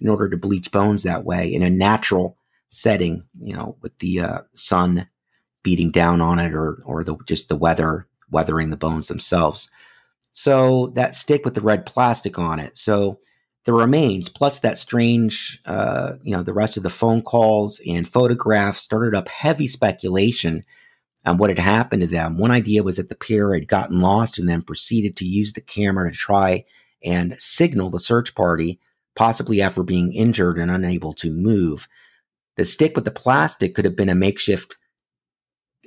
[0.00, 2.36] in order to bleach bones that way in a natural
[2.70, 5.08] setting, you know, with the uh, sun
[5.62, 9.70] beating down on it or, or the, just the weather weathering the bones themselves.
[10.32, 12.76] So that stick with the red plastic on it.
[12.76, 13.18] So
[13.66, 18.08] the remains, plus that strange, uh, you know, the rest of the phone calls and
[18.08, 20.62] photographs started up heavy speculation
[21.26, 22.38] on what had happened to them.
[22.38, 25.60] One idea was that the pair had gotten lost and then proceeded to use the
[25.60, 26.64] camera to try
[27.04, 28.78] and signal the search party,
[29.16, 31.88] possibly after being injured and unable to move.
[32.56, 34.76] The stick with the plastic could have been a makeshift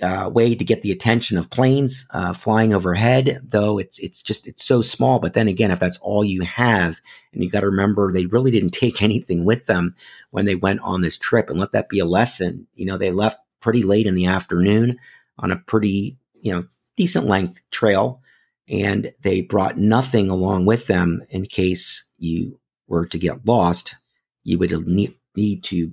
[0.01, 4.47] uh, way to get the attention of planes uh, flying overhead, though it's it's just
[4.47, 5.19] it's so small.
[5.19, 6.99] But then again, if that's all you have,
[7.33, 9.95] and you got to remember they really didn't take anything with them
[10.31, 12.67] when they went on this trip, and let that be a lesson.
[12.75, 14.97] You know, they left pretty late in the afternoon
[15.37, 18.21] on a pretty you know decent length trail,
[18.67, 23.95] and they brought nothing along with them in case you were to get lost.
[24.43, 25.91] You would need, need to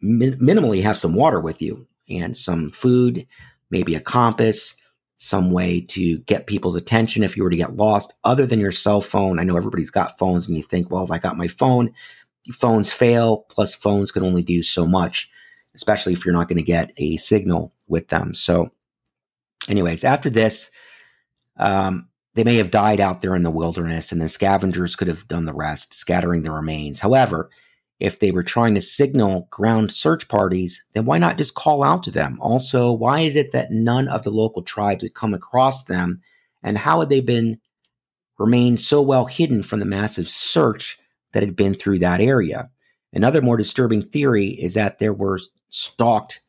[0.00, 3.26] min- minimally have some water with you and some food,
[3.70, 4.76] maybe a compass,
[5.16, 8.72] some way to get people's attention if you were to get lost other than your
[8.72, 9.38] cell phone.
[9.38, 11.92] I know everybody's got phones and you think, well, if I got my phone,
[12.52, 15.30] phones fail, plus phones can only do so much,
[15.74, 18.34] especially if you're not going to get a signal with them.
[18.34, 18.72] So,
[19.68, 20.72] anyways, after this,
[21.56, 25.28] um, they may have died out there in the wilderness and the scavengers could have
[25.28, 26.98] done the rest, scattering the remains.
[26.98, 27.50] However,
[28.02, 32.02] if they were trying to signal ground search parties, then why not just call out
[32.02, 32.36] to them?
[32.40, 36.20] Also, why is it that none of the local tribes had come across them?
[36.64, 37.60] And how had they been
[38.38, 40.98] remained so well hidden from the massive search
[41.32, 42.68] that had been through that area?
[43.12, 45.38] Another more disturbing theory is that they were
[45.70, 46.41] stalked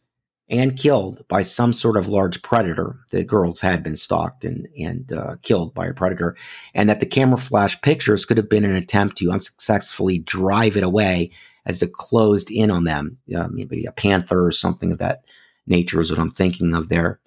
[0.49, 2.97] and killed by some sort of large predator.
[3.11, 6.35] The girls had been stalked and, and uh, killed by a predator,
[6.73, 10.83] and that the camera flash pictures could have been an attempt to unsuccessfully drive it
[10.83, 11.31] away
[11.65, 13.17] as it closed in on them.
[13.35, 15.23] Uh, maybe a panther or something of that
[15.65, 17.19] nature is what I'm thinking of there.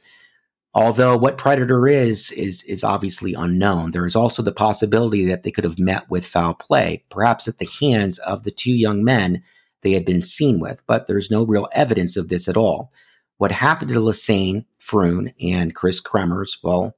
[0.75, 5.51] Although what predator is is is obviously unknown, there is also the possibility that they
[5.51, 9.43] could have met with foul play, perhaps at the hands of the two young men
[9.81, 10.83] they had been seen with.
[10.87, 12.93] But there's no real evidence of this at all.
[13.39, 16.57] What happened to Lisanne, Froon, and Kris Kremers?
[16.63, 16.97] Well,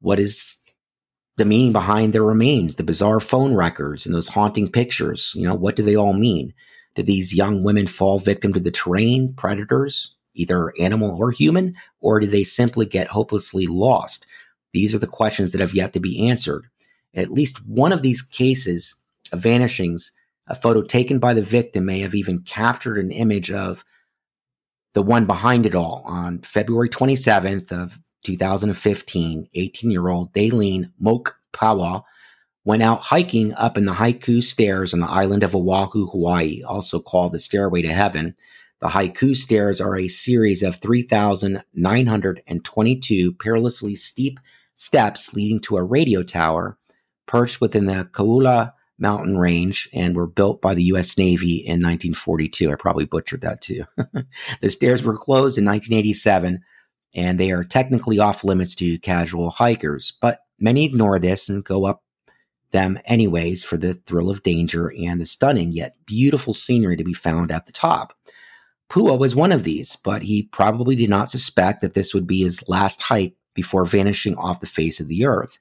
[0.00, 0.56] what is
[1.36, 5.32] the meaning behind their remains, the bizarre phone records, and those haunting pictures?
[5.36, 6.52] You know, what do they all mean?
[6.96, 12.18] Did these young women fall victim to the terrain, predators, either animal or human, or
[12.18, 14.26] did they simply get hopelessly lost?
[14.72, 16.66] These are the questions that have yet to be answered.
[17.14, 18.96] At least one of these cases
[19.32, 20.12] of vanishings,
[20.48, 23.84] a photo taken by the victim may have even captured an image of
[24.92, 31.36] the one behind it all on February 27th of 2015, 18 year old Daylene Moke
[31.52, 32.04] Pawa
[32.64, 37.00] went out hiking up in the Haiku Stairs on the island of Oahu, Hawaii, also
[37.00, 38.36] called the Stairway to Heaven.
[38.80, 44.40] The Haiku Stairs are a series of 3,922 perilously steep
[44.74, 46.78] steps leading to a radio tower
[47.26, 51.16] perched within the Kaula mountain range and were built by the U.S.
[51.16, 52.70] Navy in 1942.
[52.70, 53.84] I probably butchered that too.
[54.60, 56.60] the stairs were closed in 1987
[57.14, 61.84] and they are technically off limits to casual hikers, but many ignore this and go
[61.86, 62.02] up
[62.70, 67.12] them anyways for the thrill of danger and the stunning yet beautiful scenery to be
[67.12, 68.14] found at the top.
[68.88, 72.42] Pua was one of these, but he probably did not suspect that this would be
[72.42, 75.58] his last hike before vanishing off the face of the earth.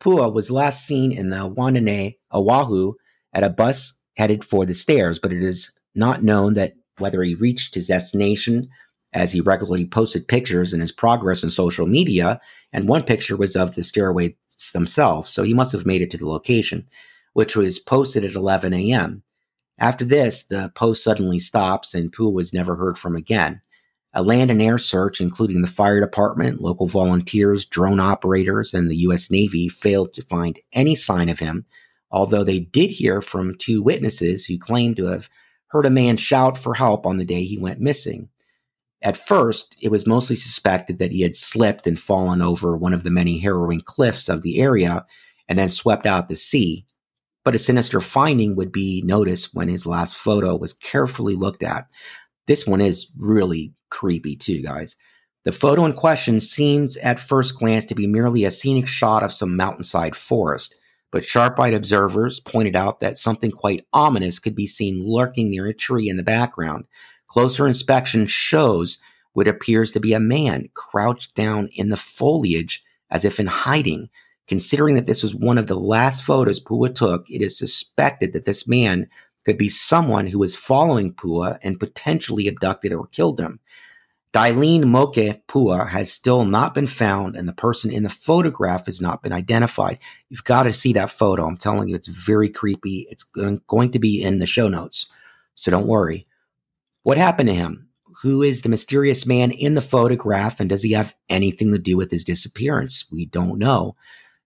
[0.00, 2.94] Pua was last seen in the Waianae, Oahu,
[3.32, 7.34] at a bus headed for the stairs, but it is not known that whether he
[7.34, 8.68] reached his destination
[9.12, 12.40] as he regularly posted pictures in his progress on social media,
[12.72, 14.32] and one picture was of the stairways
[14.72, 16.86] themselves, so he must have made it to the location,
[17.32, 19.22] which was posted at 11 a.m.
[19.78, 23.62] After this, the post suddenly stops and Pua was never heard from again.
[24.18, 28.96] A land and air search, including the fire department, local volunteers, drone operators, and the
[28.96, 29.30] U.S.
[29.30, 31.66] Navy, failed to find any sign of him,
[32.10, 35.28] although they did hear from two witnesses who claimed to have
[35.68, 38.28] heard a man shout for help on the day he went missing.
[39.02, 43.04] At first, it was mostly suspected that he had slipped and fallen over one of
[43.04, 45.06] the many harrowing cliffs of the area
[45.48, 46.84] and then swept out to sea.
[47.44, 51.88] But a sinister finding would be noticed when his last photo was carefully looked at.
[52.48, 54.96] This one is really creepy too, guys.
[55.44, 59.32] The photo in question seems at first glance to be merely a scenic shot of
[59.32, 60.74] some mountainside forest,
[61.12, 65.66] but sharp eyed observers pointed out that something quite ominous could be seen lurking near
[65.66, 66.86] a tree in the background.
[67.28, 68.98] Closer inspection shows
[69.34, 74.08] what appears to be a man crouched down in the foliage as if in hiding.
[74.46, 78.46] Considering that this was one of the last photos Pua took, it is suspected that
[78.46, 79.06] this man
[79.44, 83.60] could be someone who was following Pua and potentially abducted or killed him.
[84.34, 85.14] Daylene Moke
[85.48, 89.32] Pua has still not been found, and the person in the photograph has not been
[89.32, 89.98] identified.
[90.28, 91.46] You've got to see that photo.
[91.46, 93.06] I'm telling you, it's very creepy.
[93.10, 95.10] It's going to be in the show notes,
[95.54, 96.26] so don't worry.
[97.04, 97.88] What happened to him?
[98.22, 101.96] Who is the mysterious man in the photograph, and does he have anything to do
[101.96, 103.06] with his disappearance?
[103.10, 103.96] We don't know.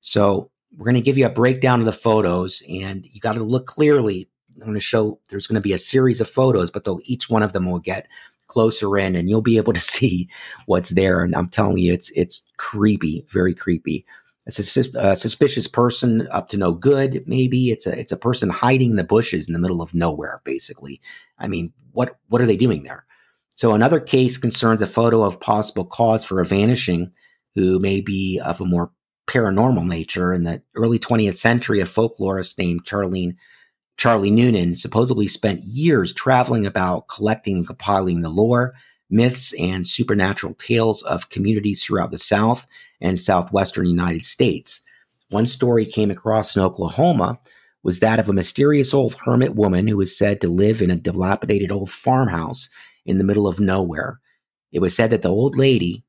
[0.00, 3.42] So, we're going to give you a breakdown of the photos, and you got to
[3.42, 4.28] look clearly.
[4.56, 7.28] I'm going to show there's going to be a series of photos, but though each
[7.28, 8.06] one of them will get
[8.46, 10.28] closer in and you'll be able to see
[10.66, 11.22] what's there.
[11.22, 14.04] And I'm telling you, it's it's creepy, very creepy.
[14.44, 17.22] It's a, a, suspicious person up to no good.
[17.26, 20.40] Maybe it's a it's a person hiding in the bushes in the middle of nowhere.
[20.44, 21.00] Basically,
[21.38, 23.06] I mean, what what are they doing there?
[23.54, 27.12] So another case concerns a photo of possible cause for a vanishing,
[27.54, 28.90] who may be of a more
[29.26, 30.32] paranormal nature.
[30.34, 33.36] In the early 20th century, a folklorist named Charlene
[34.02, 38.74] Charlie Noonan supposedly spent years traveling about collecting and compiling the lore,
[39.08, 42.66] myths, and supernatural tales of communities throughout the South
[43.00, 44.82] and Southwestern United States.
[45.30, 47.38] One story came across in Oklahoma
[47.84, 50.96] was that of a mysterious old hermit woman who was said to live in a
[50.96, 52.68] dilapidated old farmhouse
[53.06, 54.18] in the middle of nowhere.
[54.72, 56.02] It was said that the old lady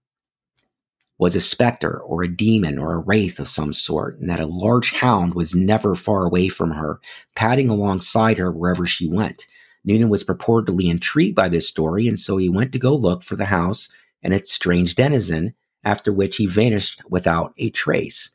[1.23, 4.45] was a specter or a demon or a wraith of some sort, and that a
[4.45, 6.99] large hound was never far away from her,
[7.33, 9.47] padding alongside her wherever she went.
[9.85, 13.37] Noonan was purportedly intrigued by this story, and so he went to go look for
[13.37, 13.87] the house
[14.21, 15.53] and its strange denizen,
[15.85, 18.29] after which he vanished without a trace.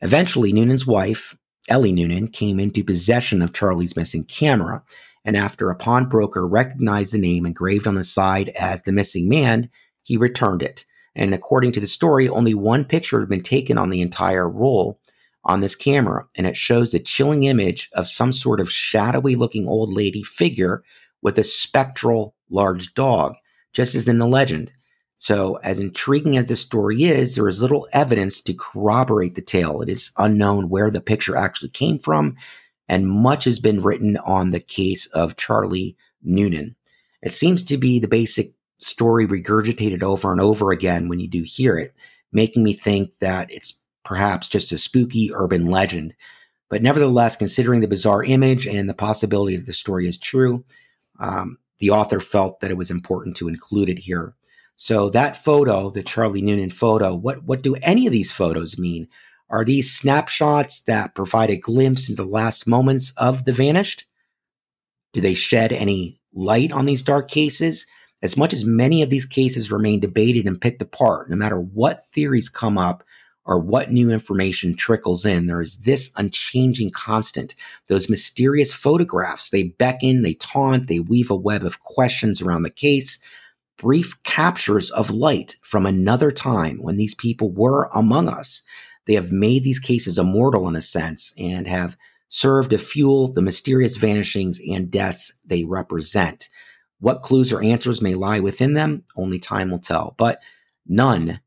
[0.00, 1.36] Eventually, Noonan's wife,
[1.68, 4.84] Ellie Noonan, came into possession of Charlie's missing camera,
[5.24, 9.68] and after a pawnbroker recognized the name engraved on the side as the missing man,
[10.04, 10.84] he returned it.
[11.16, 14.98] And according to the story, only one picture had been taken on the entire roll
[15.44, 19.68] on this camera, and it shows a chilling image of some sort of shadowy looking
[19.68, 20.82] old lady figure
[21.22, 23.34] with a spectral large dog,
[23.72, 24.72] just as in the legend.
[25.16, 29.80] So, as intriguing as the story is, there is little evidence to corroborate the tale.
[29.80, 32.36] It is unknown where the picture actually came from,
[32.88, 36.74] and much has been written on the case of Charlie Noonan.
[37.22, 38.52] It seems to be the basic
[38.84, 41.94] story regurgitated over and over again when you do hear it,
[42.32, 46.14] making me think that it's perhaps just a spooky urban legend.
[46.68, 50.64] But nevertheless, considering the bizarre image and the possibility that the story is true,
[51.18, 54.34] um, the author felt that it was important to include it here.
[54.76, 59.08] So that photo, the Charlie Noonan photo, what what do any of these photos mean?
[59.50, 64.06] Are these snapshots that provide a glimpse into the last moments of the vanished?
[65.12, 67.86] Do they shed any light on these dark cases?
[68.24, 72.06] As much as many of these cases remain debated and picked apart, no matter what
[72.06, 73.04] theories come up
[73.44, 77.54] or what new information trickles in, there is this unchanging constant.
[77.88, 82.70] Those mysterious photographs, they beckon, they taunt, they weave a web of questions around the
[82.70, 83.18] case.
[83.76, 88.62] Brief captures of light from another time when these people were among us.
[89.04, 91.94] They have made these cases immortal in a sense and have
[92.30, 96.48] served to fuel the mysterious vanishings and deaths they represent.
[97.04, 100.14] What clues or answers may lie within them, only time will tell.
[100.16, 100.40] But
[100.86, 101.38] none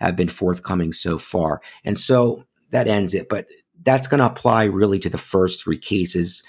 [0.00, 1.62] have been forthcoming so far.
[1.84, 3.28] And so that ends it.
[3.28, 3.46] But
[3.84, 6.42] that's going to apply really to the first three cases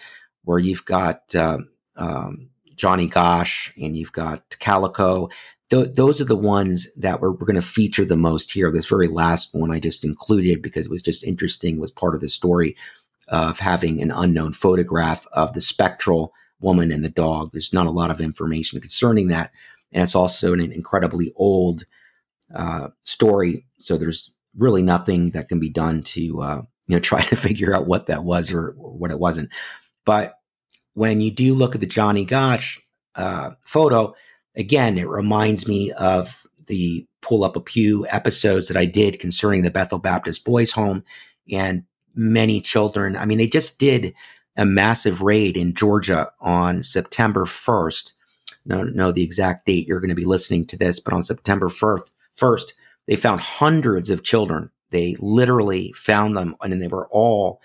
[0.45, 1.59] where you've got uh,
[1.95, 5.29] um, Johnny Gosch and you've got Calico.
[5.69, 8.71] Th- those are the ones that we're, we're going to feature the most here.
[8.71, 12.21] This very last one I just included because it was just interesting, was part of
[12.21, 12.75] the story
[13.27, 17.51] of having an unknown photograph of the spectral woman and the dog.
[17.51, 19.51] There's not a lot of information concerning that.
[19.91, 21.85] And it's also an incredibly old
[22.53, 23.65] uh, story.
[23.79, 27.73] So there's really nothing that can be done to uh, you know try to figure
[27.73, 29.49] out what that was or, or, what it wasn't.
[30.05, 30.37] But
[30.93, 32.79] when you do look at the Johnny Gosch
[33.15, 34.15] uh, photo,
[34.55, 39.63] again, it reminds me of the pull up a pew episodes that I did concerning
[39.63, 41.03] the Bethel Baptist Boys Home
[41.51, 41.83] and
[42.13, 43.15] many children.
[43.15, 44.13] I mean, they just did
[44.57, 48.13] a massive raid in Georgia on September 1st.
[48.65, 51.67] No, know the exact date you're going to be listening to this, but on September
[51.67, 52.73] 1st, First,
[53.07, 54.69] they found hundreds of children.
[54.91, 57.61] They literally found them, and they were all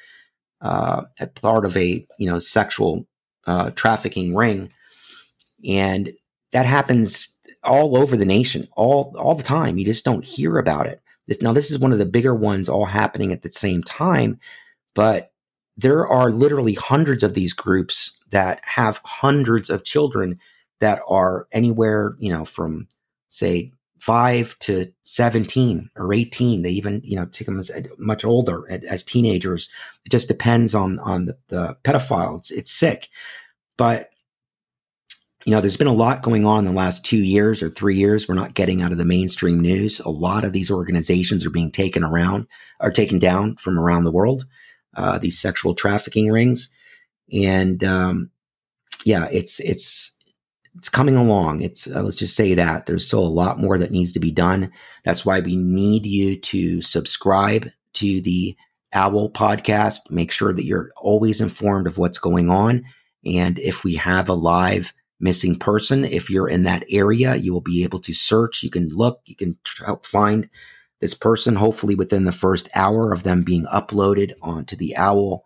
[0.60, 1.02] uh,
[1.34, 3.06] part of a you know sexual
[3.46, 4.72] uh, trafficking ring,
[5.68, 6.10] and
[6.52, 9.76] that happens all over the nation, all all the time.
[9.76, 11.02] You just don't hear about it.
[11.40, 14.40] Now, this is one of the bigger ones, all happening at the same time,
[14.94, 15.29] but
[15.80, 20.38] there are literally hundreds of these groups that have hundreds of children
[20.80, 22.86] that are anywhere, you know, from
[23.28, 26.62] say five to 17 or 18.
[26.62, 29.68] They even, you know, take them as uh, much older as teenagers.
[30.04, 31.76] It just depends on, on the, the.
[31.84, 33.08] It's, it's sick.
[33.78, 34.10] But,
[35.46, 37.96] you know, there's been a lot going on in the last two years or three
[37.96, 38.28] years.
[38.28, 40.00] We're not getting out of the mainstream news.
[40.00, 42.46] A lot of these organizations are being taken around,
[42.80, 44.44] are taken down from around the world.
[45.00, 46.68] Uh, these sexual trafficking rings.
[47.32, 48.30] And, um,
[49.04, 50.14] yeah, it's, it's,
[50.76, 51.62] it's coming along.
[51.62, 54.30] It's uh, let's just say that there's still a lot more that needs to be
[54.30, 54.70] done.
[55.04, 58.56] That's why we need you to subscribe to the
[58.92, 60.10] Owl podcast.
[60.10, 62.84] Make sure that you're always informed of what's going on.
[63.24, 67.60] And if we have a live missing person, if you're in that area, you will
[67.60, 68.62] be able to search.
[68.62, 69.20] You can look.
[69.26, 70.48] You can help find
[71.00, 71.56] this person.
[71.56, 75.44] Hopefully, within the first hour of them being uploaded onto the Owl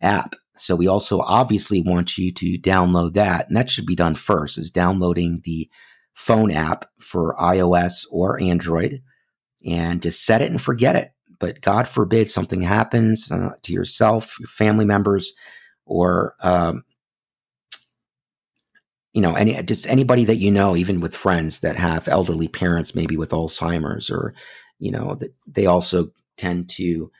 [0.00, 0.34] app.
[0.56, 3.48] So we also obviously want you to download that.
[3.48, 5.68] And that should be done first is downloading the
[6.12, 9.02] phone app for iOS or Android
[9.66, 11.10] and just set it and forget it.
[11.40, 15.32] But God forbid something happens uh, to yourself, your family members,
[15.84, 16.84] or, um,
[19.12, 22.94] you know, any, just anybody that you know, even with friends that have elderly parents,
[22.94, 24.32] maybe with Alzheimer's or,
[24.84, 27.10] you know, that they also tend to,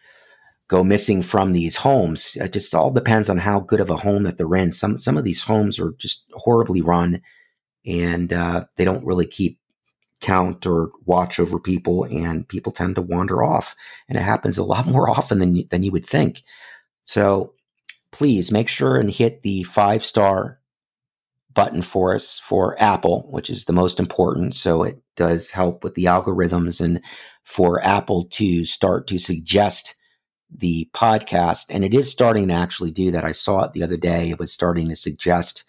[0.68, 2.36] go missing from these homes.
[2.40, 4.72] It just all depends on how good of a home that they're in.
[4.72, 7.20] Some some of these homes are just horribly run,
[7.84, 9.58] and uh, they don't really keep
[10.20, 13.76] count or watch over people, and people tend to wander off.
[14.08, 16.42] And it happens a lot more often than than you would think.
[17.02, 17.52] So
[18.10, 20.60] please make sure and hit the five star
[21.52, 24.54] button for us for Apple, which is the most important.
[24.54, 27.00] So it does help with the algorithms and
[27.44, 29.94] for Apple to start to suggest
[30.50, 33.24] the podcast, and it is starting to actually do that.
[33.24, 34.30] I saw it the other day.
[34.30, 35.64] It was starting to suggest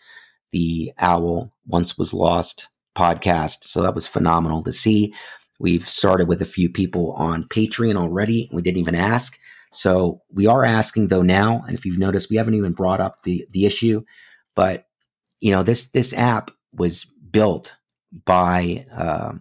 [0.52, 3.64] the Owl Once Was Lost podcast.
[3.64, 5.14] So that was phenomenal to see.
[5.60, 8.50] We've started with a few people on Patreon already.
[8.52, 9.40] We didn't even ask.
[9.72, 13.24] So we are asking though now, and if you've noticed, we haven't even brought up
[13.24, 14.04] the the issue,
[14.56, 14.88] but
[15.42, 17.76] you know this this app was built
[18.24, 19.34] by uh,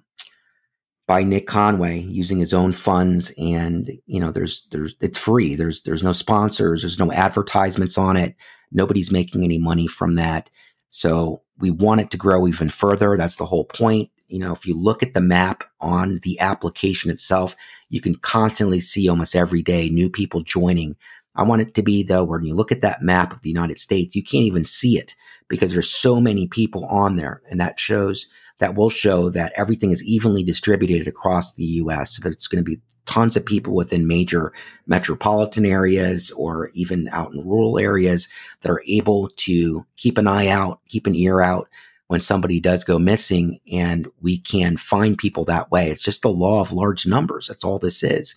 [1.06, 5.54] by Nick Conway using his own funds and you know there's there's it's free.
[5.54, 6.82] There's there's no sponsors.
[6.82, 8.34] There's no advertisements on it.
[8.72, 10.50] Nobody's making any money from that.
[10.90, 13.16] So we want it to grow even further.
[13.16, 14.10] That's the whole point.
[14.28, 17.54] You know if you look at the map on the application itself
[17.90, 20.96] you can constantly see almost every day new people joining.
[21.36, 23.78] I want it to be though when you look at that map of the United
[23.78, 25.14] States you can't even see it
[25.48, 27.42] because there's so many people on there.
[27.50, 28.26] And that shows
[28.58, 32.16] that will show that everything is evenly distributed across the US.
[32.16, 34.52] So it's going to be tons of people within major
[34.86, 38.28] metropolitan areas or even out in rural areas
[38.60, 41.68] that are able to keep an eye out, keep an ear out
[42.08, 45.90] when somebody does go missing and we can find people that way.
[45.90, 47.48] It's just the law of large numbers.
[47.48, 48.34] That's all this is.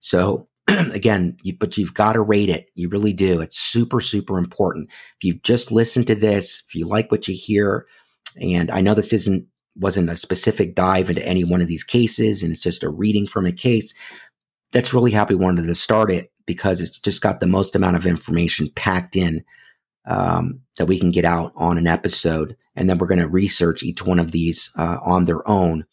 [0.00, 0.48] So
[0.92, 2.68] again, you, but you've got to rate it.
[2.74, 3.40] You really do.
[3.40, 4.88] It's super, super important.
[5.18, 7.86] If you've just listened to this, if you like what you hear,
[8.40, 9.46] and I know this isn't
[9.78, 13.26] wasn't a specific dive into any one of these cases, and it's just a reading
[13.26, 13.94] from a case.
[14.72, 18.06] That's really happy wanted to start it because it's just got the most amount of
[18.06, 19.44] information packed in
[20.06, 23.82] um, that we can get out on an episode, and then we're going to research
[23.82, 25.84] each one of these uh, on their own,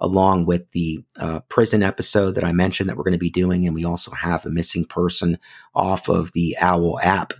[0.00, 3.66] along with the uh, prison episode that I mentioned that we're going to be doing,
[3.66, 5.38] and we also have a missing person
[5.74, 7.32] off of the Owl app,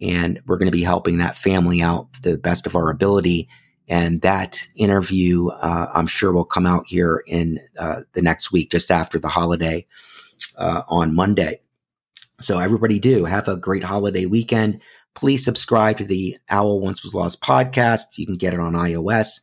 [0.00, 3.48] and we're going to be helping that family out to the best of our ability
[3.90, 8.70] and that interview, uh, I'm sure, will come out here in uh, the next week,
[8.70, 9.84] just after the holiday
[10.56, 11.60] uh, on Monday.
[12.40, 14.80] So, everybody, do have a great holiday weekend.
[15.14, 18.16] Please subscribe to the Owl Once Was Lost podcast.
[18.16, 19.40] You can get it on iOS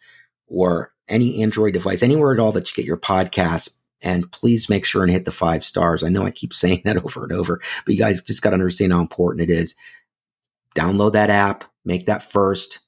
[0.47, 3.77] or any Android device, anywhere at all that you get your podcast.
[4.01, 6.03] And please make sure and hit the five stars.
[6.05, 8.55] I know I keep saying that over and over, but you guys just got to
[8.55, 9.75] understand how important it is.
[10.73, 12.79] Download that app, make that first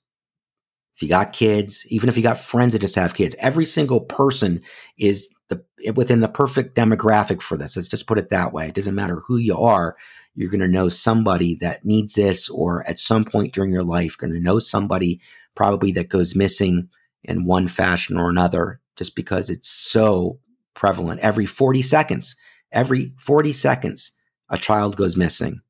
[0.99, 4.01] if you got kids, even if you got friends that just have kids, every single
[4.01, 4.61] person
[4.97, 5.63] is the
[5.95, 7.77] within the perfect demographic for this.
[7.77, 8.67] Let's just put it that way.
[8.67, 9.95] It doesn't matter who you are,
[10.35, 14.17] you're going to know somebody that needs this, or at some point during your life,
[14.17, 15.21] going to know somebody
[15.55, 16.89] probably that goes missing
[17.23, 20.37] in one fashion or another, just because it's so
[20.73, 21.21] prevalent.
[21.21, 22.35] Every 40 seconds,
[22.73, 24.19] every 40 seconds,
[24.49, 25.61] a child goes missing.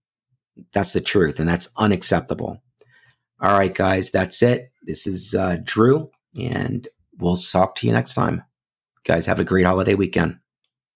[0.74, 2.64] That's the truth, and that's unacceptable.
[3.40, 4.69] All right, guys, that's it.
[4.84, 6.10] This is uh, Drew,
[6.40, 8.44] and we'll talk to you next time.
[9.04, 10.40] Guys, have a great holiday weekend.